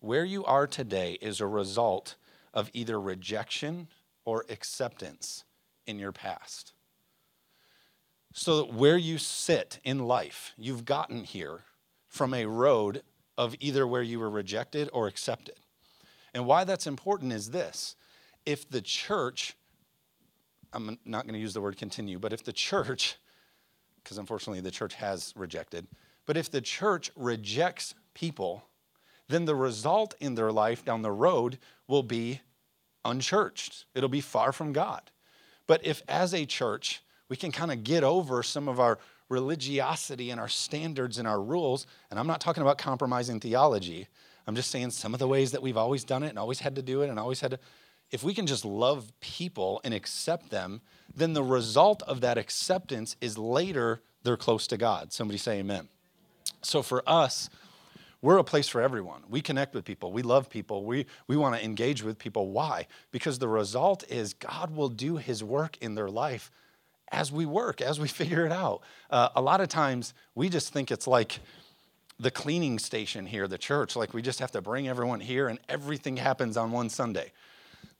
[0.00, 2.16] Where you are today is a result
[2.52, 3.88] of either rejection
[4.24, 5.44] or acceptance
[5.86, 6.73] in your past
[8.34, 11.60] so that where you sit in life, you've gotten here
[12.08, 13.02] from a road
[13.38, 15.54] of either where you were rejected or accepted.
[16.34, 17.94] And why that's important is this
[18.44, 19.54] if the church,
[20.72, 23.16] I'm not going to use the word continue, but if the church,
[24.02, 25.86] because unfortunately the church has rejected,
[26.26, 28.64] but if the church rejects people,
[29.28, 32.40] then the result in their life down the road will be
[33.04, 33.86] unchurched.
[33.94, 35.12] It'll be far from God.
[35.68, 40.30] But if as a church, we can kind of get over some of our religiosity
[40.30, 41.86] and our standards and our rules.
[42.10, 44.08] And I'm not talking about compromising theology.
[44.46, 46.76] I'm just saying some of the ways that we've always done it and always had
[46.76, 47.58] to do it and always had to.
[48.10, 50.82] If we can just love people and accept them,
[51.14, 55.12] then the result of that acceptance is later they're close to God.
[55.12, 55.88] Somebody say amen.
[56.62, 57.48] So for us,
[58.22, 59.22] we're a place for everyone.
[59.28, 60.12] We connect with people.
[60.12, 60.84] We love people.
[60.84, 62.50] We, we want to engage with people.
[62.52, 62.86] Why?
[63.10, 66.50] Because the result is God will do his work in their life
[67.14, 68.82] as we work, as we figure it out.
[69.10, 71.40] Uh, a lot of times we just think it's like
[72.18, 75.58] the cleaning station here, the church, like we just have to bring everyone here and
[75.68, 77.32] everything happens on one Sunday.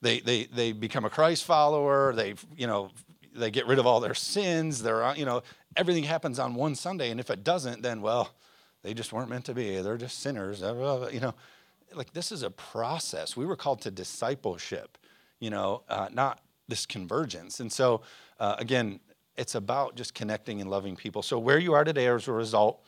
[0.01, 2.91] They, they, they become a Christ follower, they, you know,
[3.35, 5.43] they get rid of all their sins, they're, uh, you know,
[5.75, 7.11] everything happens on one Sunday.
[7.11, 8.31] And if it doesn't, then, well,
[8.83, 9.81] they just weren't meant to be.
[9.81, 11.33] They're just sinners, you know.
[11.93, 13.35] Like this is a process.
[13.35, 14.97] We were called to discipleship,
[15.39, 17.59] you know, uh, not this convergence.
[17.59, 18.01] And so,
[18.39, 18.99] uh, again,
[19.37, 21.21] it's about just connecting and loving people.
[21.21, 22.83] So, where you are today is a result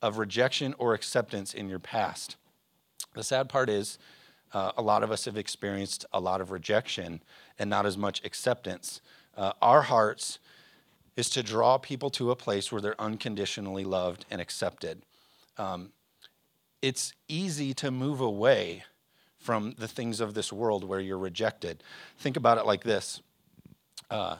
[0.00, 2.36] of rejection or acceptance in your past.
[3.14, 3.98] The sad part is,
[4.52, 7.22] uh, a lot of us have experienced a lot of rejection
[7.58, 9.00] and not as much acceptance.
[9.36, 10.38] Uh, our hearts
[11.16, 15.02] is to draw people to a place where they're unconditionally loved and accepted.
[15.56, 15.92] Um,
[16.80, 18.84] it's easy to move away
[19.42, 21.82] from the things of this world where you're rejected.
[22.18, 23.20] Think about it like this
[24.10, 24.36] uh,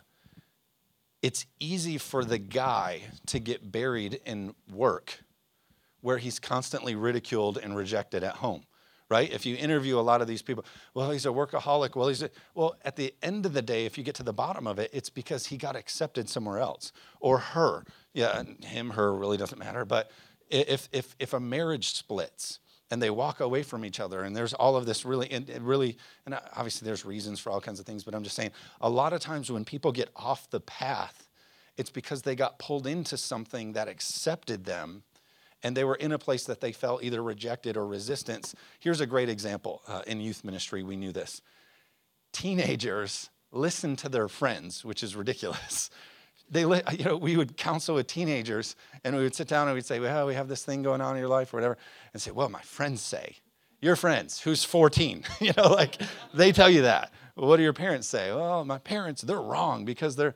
[1.23, 5.21] it's easy for the guy to get buried in work
[6.01, 8.65] where he's constantly ridiculed and rejected at home
[9.09, 9.31] right?
[9.31, 11.95] If you interview a lot of these people, well, he's a workaholic.
[11.95, 14.33] Well, he's a, well, at the end of the day, if you get to the
[14.33, 17.85] bottom of it, it's because he got accepted somewhere else or her.
[18.15, 19.85] Yeah, him, her really doesn't matter.
[19.85, 20.11] But
[20.49, 22.59] if if if a marriage splits
[22.92, 25.96] and they walk away from each other, and there's all of this really, and really,
[26.26, 28.05] and obviously there's reasons for all kinds of things.
[28.05, 28.50] But I'm just saying,
[28.83, 31.26] a lot of times when people get off the path,
[31.78, 35.05] it's because they got pulled into something that accepted them
[35.62, 38.55] and they were in a place that they felt either rejected or resistance.
[38.78, 41.40] Here's a great example uh, in youth ministry, we knew this.
[42.31, 45.88] Teenagers listen to their friends, which is ridiculous.
[46.53, 49.87] They, you know, we would counsel with teenagers and we would sit down and we'd
[49.87, 51.79] say, well, we have this thing going on in your life or whatever,
[52.12, 53.37] and say, well, my friends say,
[53.81, 56.01] your friends, who's 14, you know, like
[56.35, 57.11] they tell you that.
[57.35, 58.33] what do your parents say?
[58.33, 60.35] Well, my parents, they're wrong because they're,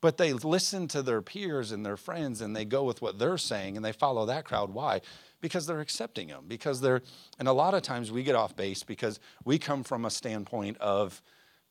[0.00, 3.36] but they listen to their peers and their friends and they go with what they're
[3.36, 4.70] saying and they follow that crowd.
[4.70, 5.00] Why?
[5.40, 6.44] Because they're accepting them.
[6.46, 7.02] Because they're,
[7.40, 10.78] and a lot of times we get off base because we come from a standpoint
[10.78, 11.20] of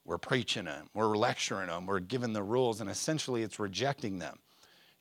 [0.07, 4.39] we're preaching them, we're lecturing them, we're giving the rules, and essentially it's rejecting them.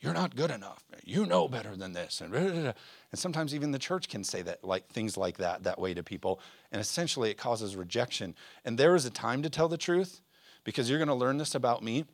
[0.00, 0.84] You're not good enough.
[1.04, 2.20] You know better than this.
[2.20, 2.74] And, and
[3.14, 6.38] sometimes even the church can say that, like things like that, that way to people.
[6.70, 8.34] And essentially it causes rejection.
[8.66, 10.20] And there is a time to tell the truth
[10.64, 12.04] because you're going to learn this about me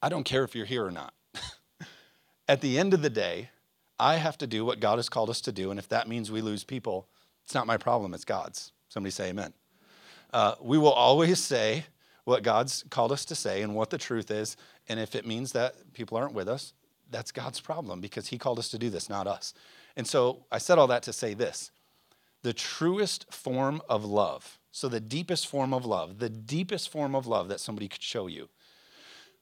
[0.00, 1.12] I don't care if you're here or not.
[2.48, 3.50] At the end of the day,
[3.98, 5.70] I have to do what God has called us to do.
[5.70, 7.08] And if that means we lose people,
[7.44, 8.72] it's not my problem, it's God's.
[8.88, 9.52] Somebody say amen.
[10.32, 11.84] Uh, we will always say
[12.24, 14.56] what God's called us to say and what the truth is.
[14.88, 16.74] And if it means that people aren't with us,
[17.10, 19.54] that's God's problem because He called us to do this, not us.
[19.96, 21.70] And so I said all that to say this
[22.42, 27.26] the truest form of love, so the deepest form of love, the deepest form of
[27.26, 28.48] love that somebody could show you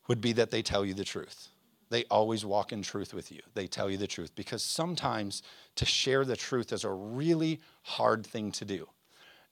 [0.09, 1.49] would be that they tell you the truth.
[1.90, 3.40] They always walk in truth with you.
[3.55, 5.42] They tell you the truth because sometimes
[5.77, 8.88] to share the truth is a really hard thing to do.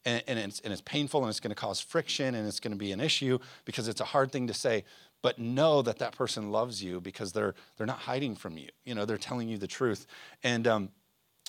[0.05, 2.73] And, and, it's, and it's painful and it's going to cause friction and it's going
[2.73, 4.85] to be an issue because it's a hard thing to say.
[5.23, 8.69] But know that that person loves you because they're, they're not hiding from you.
[8.85, 10.07] You know, they're telling you the truth.
[10.43, 10.89] And, um,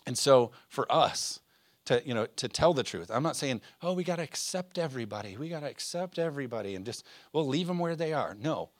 [0.05, 1.39] and so for us,
[1.85, 4.79] to you know to tell the truth i'm not saying oh we got to accept
[4.79, 8.71] everybody we got to accept everybody and just we'll leave them where they are no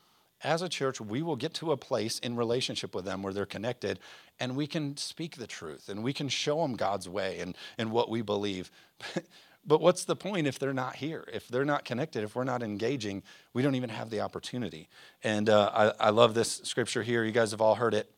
[0.46, 3.46] as a church, we will get to a place in relationship with them where they're
[3.46, 4.00] connected
[4.40, 7.92] and we can speak the truth and we can show them God's way and, and
[7.92, 8.70] what we believe.
[9.66, 11.26] but what's the point if they're not here?
[11.34, 13.24] If they're not connected, if we're not engaging,
[13.54, 14.90] we don't even have the opportunity.
[15.24, 17.24] And uh, I, I love this scripture here.
[17.24, 18.12] You guys have all heard it.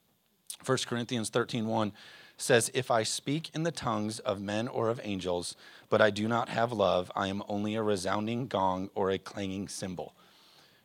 [0.65, 1.93] 1 Corinthians 13 1
[2.37, 5.55] says, If I speak in the tongues of men or of angels,
[5.89, 9.67] but I do not have love, I am only a resounding gong or a clanging
[9.67, 10.13] cymbal.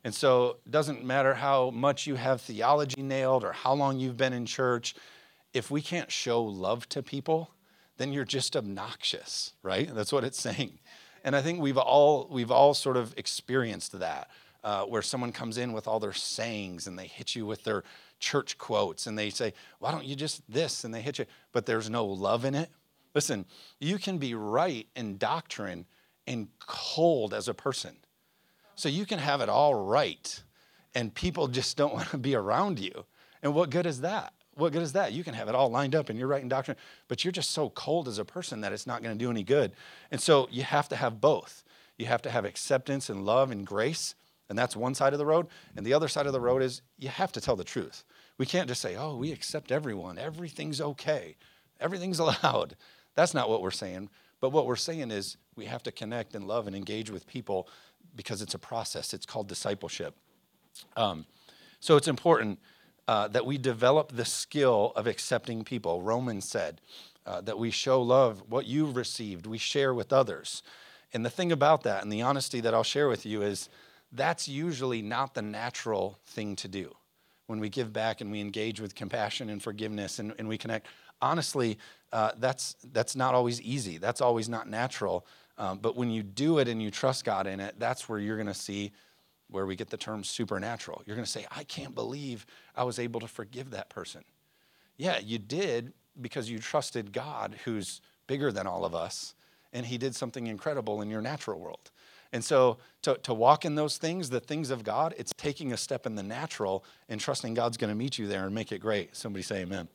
[0.04, 4.16] And so it doesn't matter how much you have theology nailed or how long you've
[4.16, 4.94] been in church,
[5.52, 7.50] if we can't show love to people,
[8.02, 9.88] then you're just obnoxious, right?
[9.94, 10.80] That's what it's saying.
[11.24, 14.28] And I think we've all we've all sort of experienced that,
[14.64, 17.84] uh, where someone comes in with all their sayings and they hit you with their
[18.18, 21.64] church quotes and they say, "Why don't you just this?" and they hit you, but
[21.64, 22.70] there's no love in it.
[23.14, 23.44] Listen,
[23.78, 25.86] you can be right in doctrine
[26.26, 27.96] and cold as a person.
[28.74, 30.42] So you can have it all right,
[30.92, 33.04] and people just don't want to be around you.
[33.44, 34.32] And what good is that?
[34.54, 35.12] What good is that?
[35.12, 36.76] You can have it all lined up and you're in doctrine,
[37.08, 39.42] but you're just so cold as a person that it's not going to do any
[39.42, 39.72] good.
[40.10, 41.64] And so you have to have both.
[41.96, 44.14] You have to have acceptance and love and grace,
[44.48, 45.46] and that's one side of the road.
[45.76, 48.04] And the other side of the road is you have to tell the truth.
[48.38, 51.36] We can't just say, oh, we accept everyone, everything's okay,
[51.80, 52.76] everything's allowed.
[53.14, 54.10] That's not what we're saying.
[54.40, 57.68] But what we're saying is we have to connect and love and engage with people
[58.16, 59.14] because it's a process.
[59.14, 60.16] It's called discipleship.
[60.96, 61.26] Um,
[61.78, 62.58] so it's important
[63.08, 66.02] uh, that we develop the skill of accepting people.
[66.02, 66.80] Romans said
[67.26, 70.62] uh, that we show love, what you've received, we share with others.
[71.12, 73.68] And the thing about that, and the honesty that I'll share with you, is
[74.12, 76.94] that's usually not the natural thing to do.
[77.46, 80.86] When we give back and we engage with compassion and forgiveness and, and we connect,
[81.20, 81.78] honestly,
[82.12, 83.98] uh, that's, that's not always easy.
[83.98, 85.26] That's always not natural.
[85.58, 88.36] Um, but when you do it and you trust God in it, that's where you're
[88.36, 88.92] going to see
[89.52, 91.02] where we get the term supernatural.
[91.06, 94.24] You're going to say, I can't believe I was able to forgive that person.
[94.96, 99.34] Yeah, you did, because you trusted God, who's bigger than all of us,
[99.72, 101.90] and He did something incredible in your natural world.
[102.32, 105.76] And so to, to walk in those things, the things of God, it's taking a
[105.76, 108.78] step in the natural and trusting God's going to meet you there and make it
[108.78, 109.14] great.
[109.14, 109.88] Somebody say amen.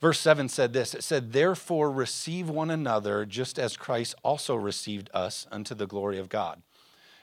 [0.00, 5.08] Verse 7 said this it said, Therefore receive one another just as Christ also received
[5.14, 6.60] us unto the glory of God.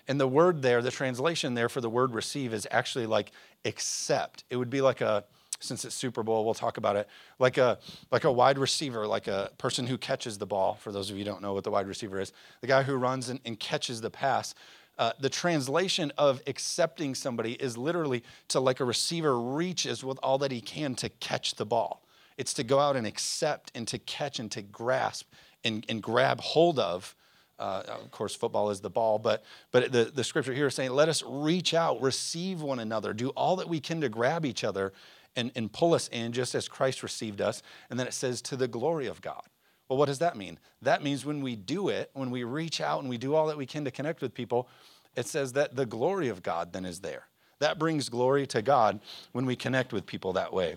[0.07, 3.31] And the word there, the translation there for the word receive is actually like
[3.65, 4.43] accept.
[4.49, 5.23] It would be like a,
[5.59, 7.07] since it's Super Bowl, we'll talk about it,
[7.39, 7.79] like a,
[8.11, 10.75] like a wide receiver, like a person who catches the ball.
[10.75, 13.29] For those of you don't know what the wide receiver is, the guy who runs
[13.29, 14.53] and, and catches the pass.
[14.99, 20.37] Uh, the translation of accepting somebody is literally to like a receiver reaches with all
[20.37, 22.03] that he can to catch the ball.
[22.37, 25.31] It's to go out and accept and to catch and to grasp
[25.63, 27.15] and, and grab hold of.
[27.63, 30.91] Uh, of course, football is the ball, but, but the, the scripture here is saying,
[30.91, 34.65] let us reach out, receive one another, do all that we can to grab each
[34.65, 34.91] other
[35.38, 37.63] and, and pull us in just as Christ received us.
[37.89, 39.43] And then it says, to the glory of God.
[39.88, 40.60] Well, what does that mean?
[40.82, 43.56] That means when we do it, when we reach out and we do all that
[43.56, 44.67] we can to connect with people,
[45.15, 47.28] it says that the glory of God then is there.
[47.60, 48.99] That brings glory to God
[49.32, 50.76] when we connect with people that way.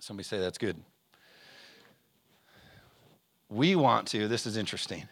[0.00, 0.76] Somebody say that's good.
[3.48, 5.04] We want to, this is interesting.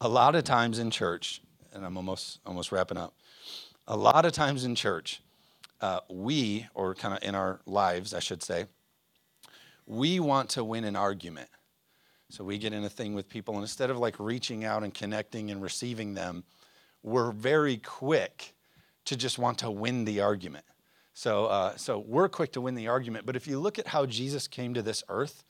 [0.00, 1.40] A lot of times in church,
[1.72, 3.14] and I'm almost almost wrapping up.
[3.88, 5.22] A lot of times in church,
[5.80, 8.66] uh, we, or kind of in our lives, I should say,
[9.86, 11.48] we want to win an argument.
[12.28, 14.92] So we get in a thing with people, and instead of like reaching out and
[14.92, 16.44] connecting and receiving them,
[17.02, 18.54] we're very quick
[19.06, 20.64] to just want to win the argument.
[21.14, 23.24] So, uh, so we're quick to win the argument.
[23.24, 25.44] But if you look at how Jesus came to this earth,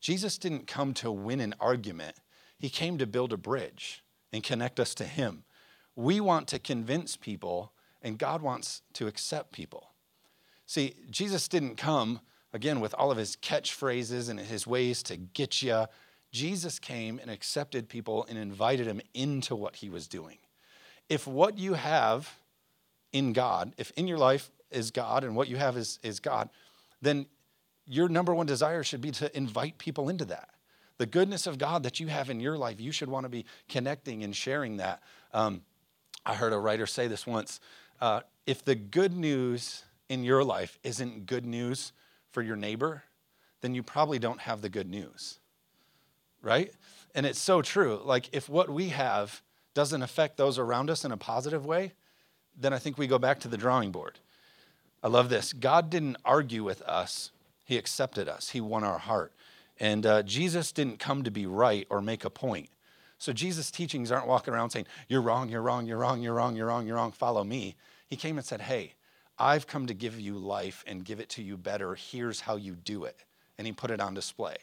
[0.00, 2.16] Jesus didn't come to win an argument,
[2.58, 5.44] he came to build a bridge and connect us to him.
[5.94, 9.90] We want to convince people, and God wants to accept people.
[10.66, 12.20] See, Jesus didn't come,
[12.52, 15.86] again, with all of his catchphrases and his ways to get you.
[16.32, 20.38] Jesus came and accepted people and invited them into what he was doing.
[21.08, 22.38] If what you have
[23.12, 26.50] in God, if in your life is God and what you have is, is God,
[27.00, 27.26] then
[27.86, 30.50] your number one desire should be to invite people into that.
[30.98, 33.44] The goodness of God that you have in your life, you should want to be
[33.68, 35.02] connecting and sharing that.
[35.32, 35.62] Um,
[36.24, 37.60] I heard a writer say this once
[38.00, 41.92] uh, if the good news in your life isn't good news
[42.30, 43.02] for your neighbor,
[43.60, 45.38] then you probably don't have the good news,
[46.42, 46.72] right?
[47.14, 48.00] And it's so true.
[48.04, 49.42] Like, if what we have
[49.74, 51.92] doesn't affect those around us in a positive way,
[52.58, 54.18] then I think we go back to the drawing board.
[55.02, 55.52] I love this.
[55.52, 57.30] God didn't argue with us,
[57.64, 59.32] He accepted us, He won our heart.
[59.78, 62.70] And uh, Jesus didn't come to be right or make a point.
[63.18, 66.56] So Jesus' teachings aren't walking around saying, You're wrong, you're wrong, you're wrong, you're wrong,
[66.56, 67.76] you're wrong, you're wrong, follow me.
[68.06, 68.94] He came and said, Hey,
[69.38, 71.94] I've come to give you life and give it to you better.
[71.94, 73.24] Here's how you do it.
[73.58, 74.56] And he put it on display.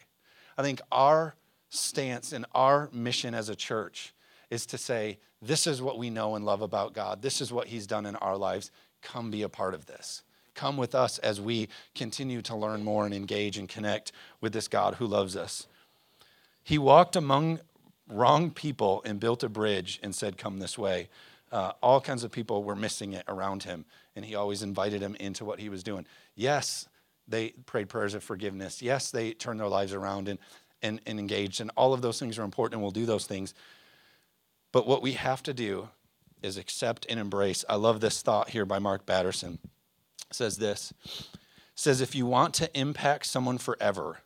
[0.56, 1.34] I think our
[1.68, 4.14] stance and our mission as a church
[4.50, 7.22] is to say, This is what we know and love about God.
[7.22, 8.70] This is what he's done in our lives.
[9.02, 10.23] Come be a part of this.
[10.54, 14.68] Come with us as we continue to learn more and engage and connect with this
[14.68, 15.66] God who loves us.
[16.62, 17.60] He walked among
[18.08, 21.08] wrong people and built a bridge and said, Come this way.
[21.52, 23.84] Uh, all kinds of people were missing it around him,
[24.16, 26.04] and he always invited them into what he was doing.
[26.34, 26.88] Yes,
[27.28, 28.82] they prayed prayers of forgiveness.
[28.82, 30.38] Yes, they turned their lives around and,
[30.82, 33.54] and, and engaged, and all of those things are important, and we'll do those things.
[34.72, 35.90] But what we have to do
[36.42, 37.64] is accept and embrace.
[37.68, 39.58] I love this thought here by Mark Batterson
[40.34, 40.92] says this.
[41.74, 44.18] Says if you want to impact someone forever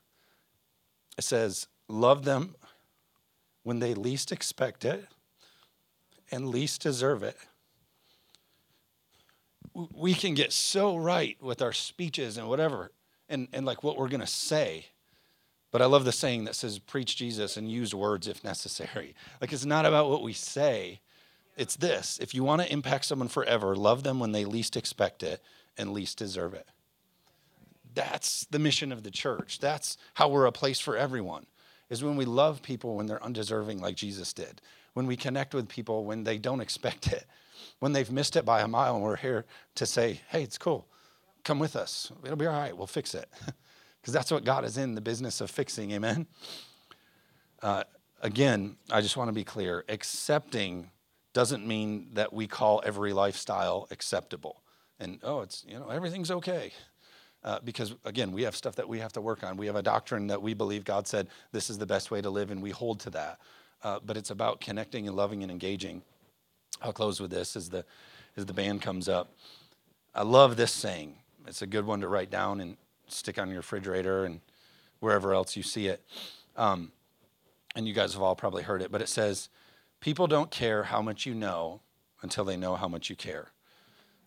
[1.19, 2.55] it says love them
[3.65, 5.07] when they least expect it
[6.31, 7.37] and least deserve it.
[9.75, 12.93] We can get so right with our speeches and whatever
[13.29, 14.87] and, and like what we're going to say.
[15.71, 19.15] But i love the saying that says preach jesus and use words if necessary.
[19.41, 21.01] Like it's not about what we say.
[21.57, 22.19] It's this.
[22.21, 25.43] If you want to impact someone forever love them when they least expect it
[25.79, 26.67] and least deserve it.
[27.95, 29.59] That's the mission of the church.
[29.61, 31.47] That's how we're a place for everyone.
[31.91, 34.61] Is when we love people when they're undeserving like Jesus did.
[34.93, 37.25] When we connect with people when they don't expect it.
[37.81, 40.87] When they've missed it by a mile and we're here to say, "Hey, it's cool.
[41.45, 42.13] Come with us.
[42.25, 42.77] It'll be all right.
[42.77, 43.29] We'll fix it."
[44.01, 45.91] Because that's what God is in the business of fixing.
[45.91, 46.29] Amen.
[47.61, 47.83] Uh,
[48.23, 49.85] again, I just want to be clear.
[49.89, 50.91] Accepting
[51.33, 54.63] doesn't mean that we call every lifestyle acceptable
[55.01, 56.73] and oh, it's, you know, everything's okay.
[57.45, 59.57] Uh, because again, we have stuff that we have to work on.
[59.57, 62.31] We have a doctrine that we believe God said this is the best way to
[62.31, 63.39] live, and we hold to that.
[63.83, 66.03] Uh, but it's about connecting and loving and engaging.
[66.83, 67.85] I'll close with this as the
[68.37, 69.33] as the band comes up.
[70.15, 71.15] I love this saying.
[71.47, 72.77] It's a good one to write down and
[73.07, 74.41] stick on your refrigerator and
[75.01, 76.03] wherever else you see it.
[76.57, 76.93] Um,
[77.75, 79.49] and you guys have all probably heard it, but it says,
[80.01, 81.81] People don't care how much you know
[82.23, 83.49] until they know how much you care.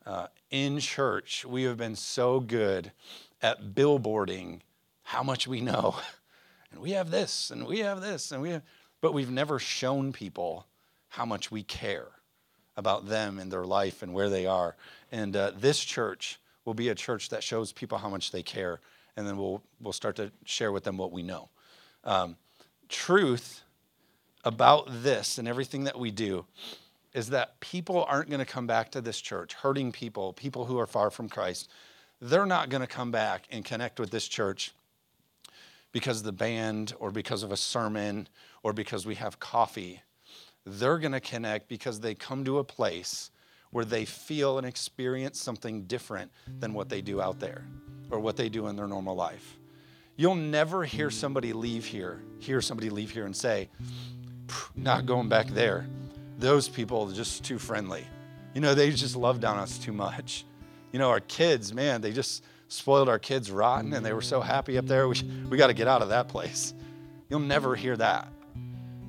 [0.05, 2.91] Uh, in church, we have been so good
[3.41, 4.61] at billboarding
[5.03, 5.95] how much we know.
[6.73, 8.61] And we have this, and we have this, and we have,
[9.01, 10.65] but we've never shown people
[11.09, 12.07] how much we care
[12.77, 14.77] about them and their life and where they are.
[15.11, 18.79] And uh, this church will be a church that shows people how much they care,
[19.17, 21.49] and then we'll, we'll start to share with them what we know.
[22.05, 22.37] Um,
[22.87, 23.63] truth
[24.45, 26.45] about this and everything that we do
[27.13, 30.79] is that people aren't going to come back to this church, hurting people, people who
[30.79, 31.69] are far from Christ.
[32.21, 34.73] They're not going to come back and connect with this church
[35.91, 38.27] because of the band or because of a sermon
[38.63, 40.01] or because we have coffee.
[40.65, 43.31] They're going to connect because they come to a place
[43.71, 47.65] where they feel and experience something different than what they do out there
[48.09, 49.57] or what they do in their normal life.
[50.17, 53.69] You'll never hear somebody leave here, hear somebody leave here and say,
[54.75, 55.87] not going back there
[56.41, 58.05] those people just too friendly.
[58.53, 60.43] You know, they just loved on us too much.
[60.91, 64.41] You know, our kids, man, they just spoiled our kids rotten and they were so
[64.41, 65.07] happy up there.
[65.07, 66.73] We, we got to get out of that place.
[67.29, 68.27] You'll never hear that.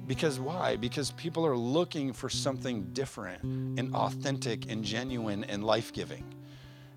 [0.07, 0.77] Because why?
[0.77, 6.25] Because people are looking for something different and authentic and genuine and life giving.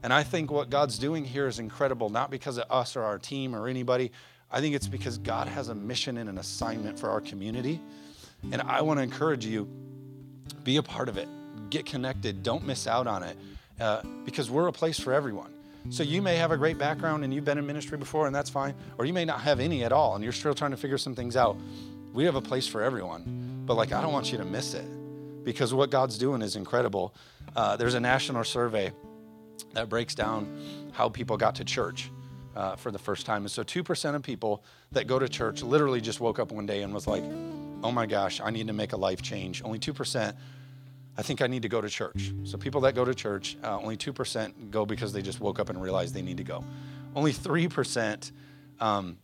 [0.04, 3.18] And I think what God's doing here is incredible, not because of us or our
[3.18, 4.12] team or anybody.
[4.52, 7.80] I think it's because God has a mission and an assignment for our community.
[8.52, 9.68] And I want to encourage you
[10.64, 11.28] be a part of it.
[11.70, 12.44] Get connected.
[12.44, 13.38] Don't miss out on it
[13.80, 15.52] uh, because we're a place for everyone.
[15.90, 18.50] So you may have a great background and you've been in ministry before, and that's
[18.50, 18.74] fine.
[18.98, 21.14] Or you may not have any at all and you're still trying to figure some
[21.14, 21.58] things out.
[22.14, 23.64] We have a place for everyone.
[23.66, 24.86] But like, I don't want you to miss it
[25.44, 27.14] because what God's doing is incredible.
[27.56, 28.92] Uh, there's a national survey
[29.74, 32.10] that breaks down how people got to church.
[32.56, 33.42] Uh, for the first time.
[33.42, 36.84] And so 2% of people that go to church literally just woke up one day
[36.84, 37.22] and was like,
[37.84, 39.64] oh my gosh, I need to make a life change.
[39.64, 40.34] Only 2%,
[41.18, 42.34] I think I need to go to church.
[42.44, 45.70] So people that go to church, uh, only 2% go because they just woke up
[45.70, 46.64] and realized they need to go.
[47.16, 48.32] Only 3%
[48.80, 49.18] um,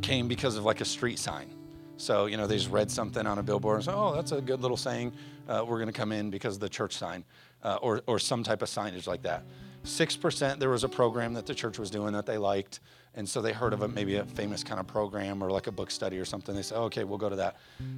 [0.00, 1.54] came because of like a street sign.
[1.96, 4.40] So, you know, they just read something on a billboard and said, oh, that's a
[4.40, 5.12] good little saying.
[5.46, 7.24] Uh, we're going to come in because of the church sign
[7.62, 9.44] uh, or, or some type of signage like that.
[9.84, 12.80] 6%, there was a program that the church was doing that they liked.
[13.14, 15.72] And so they heard of it, maybe a famous kind of program or like a
[15.72, 16.54] book study or something.
[16.54, 17.56] They say, oh, okay, we'll go to that.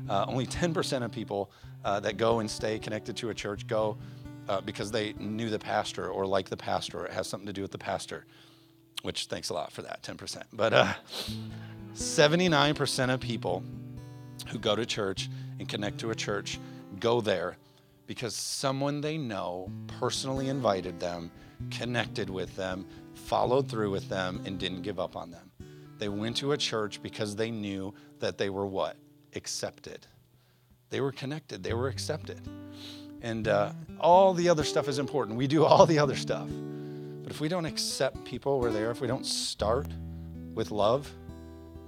[0.09, 1.51] Uh, only 10% of people
[1.85, 3.99] uh, that go and stay connected to a church go
[4.49, 7.53] uh, because they knew the pastor or like the pastor or it has something to
[7.53, 8.25] do with the pastor,
[9.03, 10.43] which thanks a lot for that, 10%.
[10.53, 10.97] But
[11.95, 13.63] 79% uh, of people
[14.49, 15.29] who go to church
[15.59, 16.59] and connect to a church
[17.01, 17.57] go there
[18.07, 21.31] because someone they know personally invited them,
[21.71, 25.51] connected with them, followed through with them, and didn't give up on them.
[25.99, 28.97] They went to a church because they knew that they were what?
[29.35, 30.07] Accepted.
[30.91, 32.41] They were connected, they were accepted.
[33.23, 35.39] And uh, all the other stuff is important.
[35.39, 36.49] We do all the other stuff.
[37.23, 39.87] But if we don't accept people where they are, if we don't start
[40.55, 41.11] with love,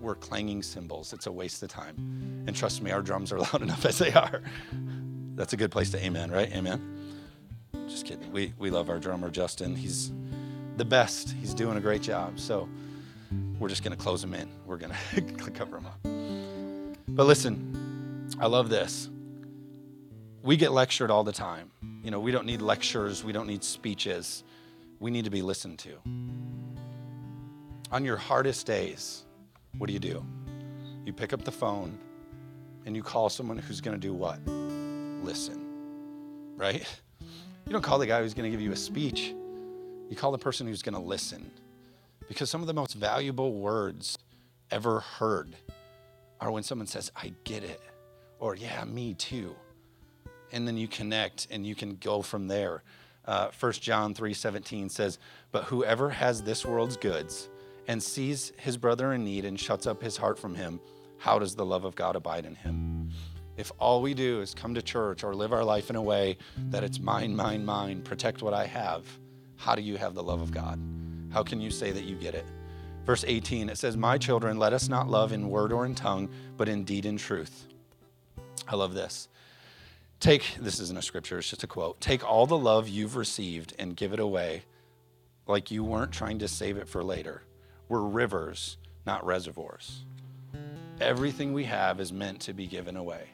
[0.01, 1.13] we're clanging cymbals.
[1.13, 1.97] It's a waste of time.
[2.47, 4.43] And trust me, our drums are loud enough as they are.
[5.35, 6.51] That's a good place to amen, right?
[6.53, 6.94] Amen.
[7.95, 8.33] Just kidding.
[8.33, 9.77] We, we love our drummer, Justin.
[9.77, 10.11] He's
[10.79, 11.31] the best.
[11.31, 12.41] He's doing a great job.
[12.41, 12.69] So
[13.61, 14.49] we're just going to close him in.
[14.67, 16.01] We're going to cover him up.
[17.07, 19.09] But listen, I love this.
[20.43, 21.71] We get lectured all the time.
[22.03, 24.43] You know, we don't need lectures, we don't need speeches.
[24.99, 25.93] We need to be listened to.
[27.93, 29.23] On your hardest days,
[29.79, 30.27] what do you do?
[31.07, 31.97] You pick up the phone
[32.87, 34.45] and you call someone who's going to do what?
[34.49, 35.65] Listen,
[36.57, 36.85] right?
[37.67, 39.35] You don't call the guy who's going to give you a speech.
[40.11, 41.51] You call the person who's going to listen.
[42.29, 44.19] Because some of the most valuable words
[44.71, 45.57] ever heard
[46.41, 47.81] are when someone says, I get it,
[48.39, 49.55] or yeah, me too.
[50.53, 52.83] And then you connect and you can go from there.
[53.25, 55.19] Uh, 1 John 3:17 says,
[55.51, 57.49] "But whoever has this world's goods
[57.89, 60.81] and sees his brother in need and shuts up his heart from him,
[61.19, 63.11] how does the love of God abide in him?"
[63.57, 66.39] If all we do is come to church or live our life in a way
[66.71, 69.07] that it's mine, mine, mine, protect what I have,
[69.57, 70.81] how do you have the love of God?
[71.31, 72.47] How can you say that you get it?
[73.05, 76.29] Verse 18, it says, My children, let us not love in word or in tongue,
[76.57, 77.67] but in deed and truth.
[78.67, 79.29] I love this.
[80.19, 82.01] Take, this isn't a scripture, it's just a quote.
[82.01, 84.65] Take all the love you've received and give it away
[85.47, 87.43] like you weren't trying to save it for later.
[87.89, 90.05] We're rivers, not reservoirs.
[91.01, 93.34] Everything we have is meant to be given away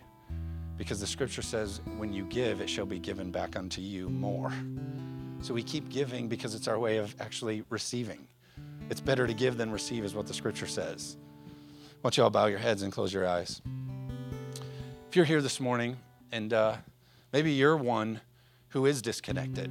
[0.80, 4.50] because the scripture says, when you give, it shall be given back unto you more.
[5.42, 8.26] So we keep giving because it's our way of actually receiving.
[8.88, 11.18] It's better to give than receive, is what the scripture says.
[11.76, 13.60] Why don't you all bow your heads and close your eyes?
[15.10, 15.98] If you're here this morning
[16.32, 16.76] and uh,
[17.30, 18.22] maybe you're one
[18.68, 19.70] who is disconnected,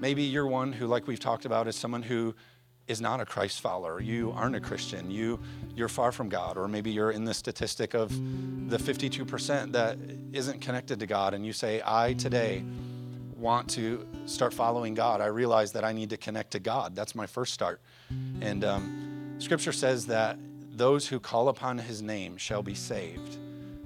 [0.00, 2.34] maybe you're one who, like we've talked about, is someone who
[2.90, 4.00] is not a Christ follower.
[4.00, 5.12] You aren't a Christian.
[5.12, 5.38] You
[5.76, 8.10] you're far from God, or maybe you're in the statistic of
[8.68, 9.96] the 52% that
[10.32, 12.64] isn't connected to God, and you say, "I today
[13.38, 15.20] want to start following God.
[15.20, 16.96] I realize that I need to connect to God.
[16.96, 17.80] That's my first start."
[18.40, 20.36] And um, Scripture says that
[20.76, 23.38] those who call upon His name shall be saved.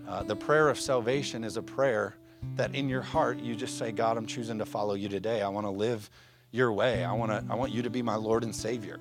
[0.08, 2.16] Uh, the prayer of salvation is a prayer
[2.56, 5.42] that in your heart you just say, "God, I'm choosing to follow you today.
[5.42, 6.08] I want to live."
[6.54, 7.04] Your way.
[7.04, 9.00] I want to I want you to be my Lord and Savior.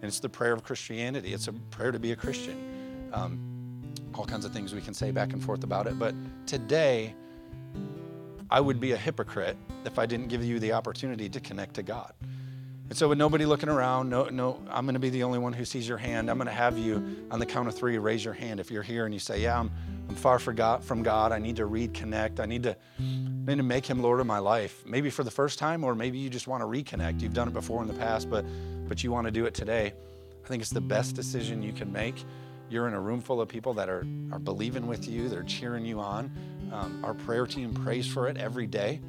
[0.00, 1.34] And it's the prayer of Christianity.
[1.34, 3.10] It's a prayer to be a Christian.
[3.12, 5.98] Um, all kinds of things we can say back and forth about it.
[5.98, 6.14] But
[6.46, 7.14] today,
[8.50, 11.82] I would be a hypocrite if I didn't give you the opportunity to connect to
[11.82, 12.12] God.
[12.88, 15.52] And so, with nobody looking around, no, no, I'm going to be the only one
[15.52, 16.30] who sees your hand.
[16.30, 18.82] I'm going to have you on the count of three raise your hand if you're
[18.82, 19.70] here and you say, "Yeah, I'm,
[20.14, 21.32] I'm far from God, from God.
[21.32, 22.38] I need to reconnect.
[22.38, 23.02] I need to, I
[23.50, 24.84] need to make Him Lord of my life.
[24.86, 27.20] Maybe for the first time, or maybe you just want to reconnect.
[27.20, 28.44] You've done it before in the past, but
[28.86, 29.92] but you want to do it today.
[30.44, 32.14] I think it's the best decision you can make.
[32.70, 35.28] You're in a room full of people that are are believing with you.
[35.28, 36.30] They're cheering you on.
[36.72, 39.00] Um, our prayer team prays for it every day,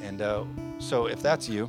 [0.00, 0.44] and uh,
[0.78, 1.68] so if that's you.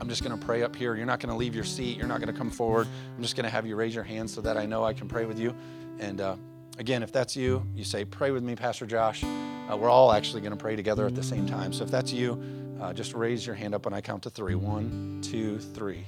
[0.00, 0.94] I'm just going to pray up here.
[0.94, 1.96] You're not going to leave your seat.
[1.96, 2.86] You're not going to come forward.
[3.16, 5.08] I'm just going to have you raise your hand so that I know I can
[5.08, 5.54] pray with you.
[5.98, 6.36] And uh,
[6.78, 9.24] Again, if that's you, you say, Pray with me, Pastor Josh.
[9.24, 11.72] Uh, we're all actually going to pray together at the same time.
[11.72, 12.40] So if that's you,
[12.80, 14.54] uh, just raise your hand up when I count to three.
[14.54, 16.06] One, two, three.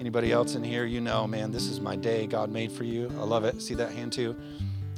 [0.00, 3.12] Anybody else in here, you know, man, this is my day God made for you.
[3.20, 3.60] I love it.
[3.60, 4.34] See that hand too?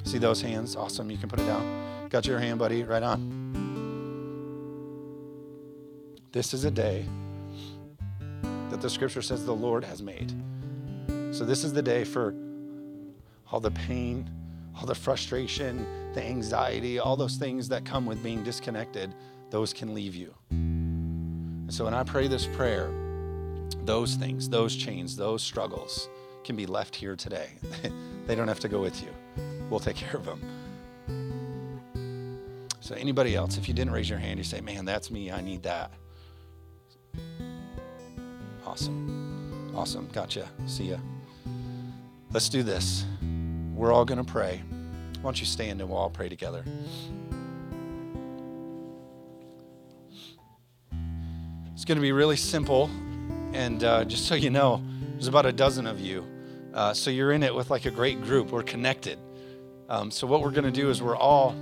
[0.04, 0.76] See those hands?
[0.76, 1.10] Awesome.
[1.10, 2.08] You can put it down.
[2.08, 2.84] Got your hand, buddy.
[2.84, 3.42] Right on.
[6.30, 7.04] This is a day
[8.70, 10.32] that the scripture says the Lord has made.
[11.32, 12.34] So this is the day for
[13.50, 14.30] all the pain,
[14.76, 19.14] all the frustration, the anxiety, all those things that come with being disconnected,
[19.50, 20.34] those can leave you.
[20.50, 22.90] And so when I pray this prayer,
[23.84, 26.08] those things, those chains, those struggles
[26.44, 27.50] can be left here today.
[28.26, 29.08] they don't have to go with you.
[29.70, 30.40] We'll take care of them.
[32.80, 35.30] So, anybody else, if you didn't raise your hand, you say, Man, that's me.
[35.32, 35.90] I need that.
[38.66, 39.72] Awesome.
[39.74, 40.06] Awesome.
[40.12, 40.46] Gotcha.
[40.66, 40.98] See ya.
[42.30, 43.06] Let's do this.
[43.74, 44.62] We're all going to pray.
[45.16, 46.64] Why don't you stand and we'll all pray together?
[51.74, 52.88] It's going to be really simple.
[53.52, 56.24] And uh, just so you know, there's about a dozen of you.
[56.72, 58.52] Uh, so you're in it with like a great group.
[58.52, 59.18] We're connected.
[59.88, 61.54] Um, so what we're going to do is we're all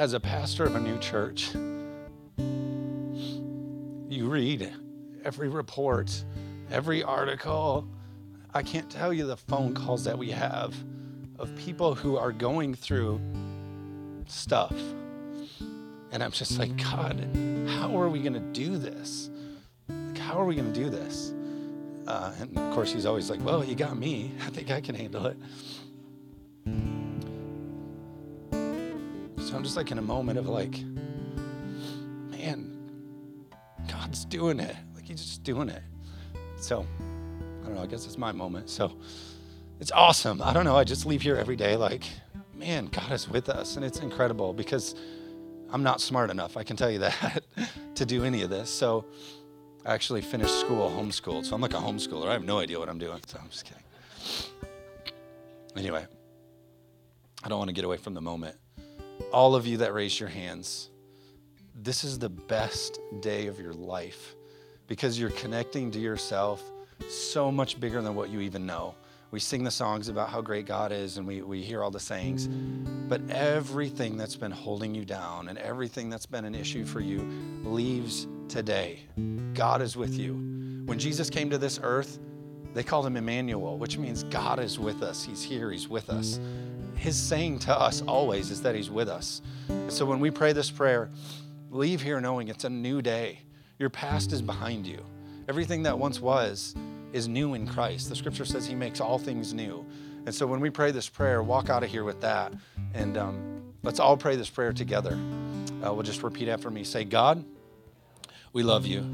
[0.00, 1.50] as a pastor of a new church,
[4.08, 4.72] you read
[5.26, 6.24] every report,
[6.70, 7.86] every article.
[8.54, 10.74] I can't tell you the phone calls that we have
[11.38, 13.20] of people who are going through
[14.26, 14.74] stuff.
[16.12, 17.22] And I'm just like, God,
[17.68, 19.28] how are we going to do this?
[19.86, 21.34] Like, how are we going to do this?
[22.06, 24.32] Uh, and of course, he's always like, Well, you got me.
[24.40, 25.36] I think I can handle it.
[29.50, 30.80] So I'm just like in a moment of like,
[32.30, 32.70] man,
[33.88, 34.76] God's doing it.
[34.94, 35.82] Like he's just doing it.
[36.60, 36.86] So
[37.60, 38.70] I don't know, I guess it's my moment.
[38.70, 38.96] So
[39.80, 40.40] it's awesome.
[40.40, 40.76] I don't know.
[40.76, 42.04] I just leave here every day like,
[42.54, 43.74] man, God is with us.
[43.74, 44.94] And it's incredible because
[45.72, 47.42] I'm not smart enough, I can tell you that,
[47.96, 48.70] to do any of this.
[48.70, 49.04] So
[49.84, 51.44] I actually finished school homeschooled.
[51.44, 52.28] So I'm like a homeschooler.
[52.28, 53.18] I have no idea what I'm doing.
[53.26, 53.82] So I'm just kidding.
[55.76, 56.06] Anyway,
[57.42, 58.56] I don't want to get away from the moment
[59.32, 60.90] all of you that raised your hands,
[61.74, 64.34] this is the best day of your life
[64.86, 66.62] because you're connecting to yourself
[67.08, 68.94] so much bigger than what you even know.
[69.30, 72.00] We sing the songs about how great God is and we, we hear all the
[72.00, 77.00] sayings, but everything that's been holding you down and everything that's been an issue for
[77.00, 77.20] you
[77.62, 79.00] leaves today.
[79.54, 80.34] God is with you.
[80.86, 82.18] When Jesus came to this earth,
[82.74, 85.24] they called him Emmanuel, which means God is with us.
[85.24, 86.40] He's here, He's with us
[87.00, 89.40] his saying to us always is that he's with us.
[89.88, 91.08] So when we pray this prayer,
[91.70, 93.40] leave here knowing it's a new day.
[93.78, 95.02] Your past is behind you.
[95.48, 96.74] Everything that once was
[97.14, 98.10] is new in Christ.
[98.10, 99.86] The scripture says he makes all things new.
[100.26, 102.52] And so when we pray this prayer, walk out of here with that.
[102.92, 105.18] And um, let's all pray this prayer together.
[105.82, 106.84] Uh, we'll just repeat after me.
[106.84, 107.42] Say, God,
[108.52, 109.06] we love you.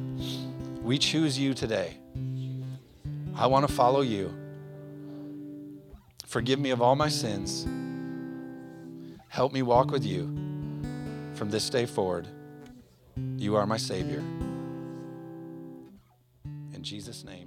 [0.82, 1.98] We choose you today.
[3.36, 4.34] I want to follow you.
[6.26, 7.66] Forgive me of all my sins.
[9.28, 10.24] Help me walk with you
[11.34, 12.26] from this day forward.
[13.36, 14.22] You are my Savior.
[16.74, 17.45] In Jesus' name.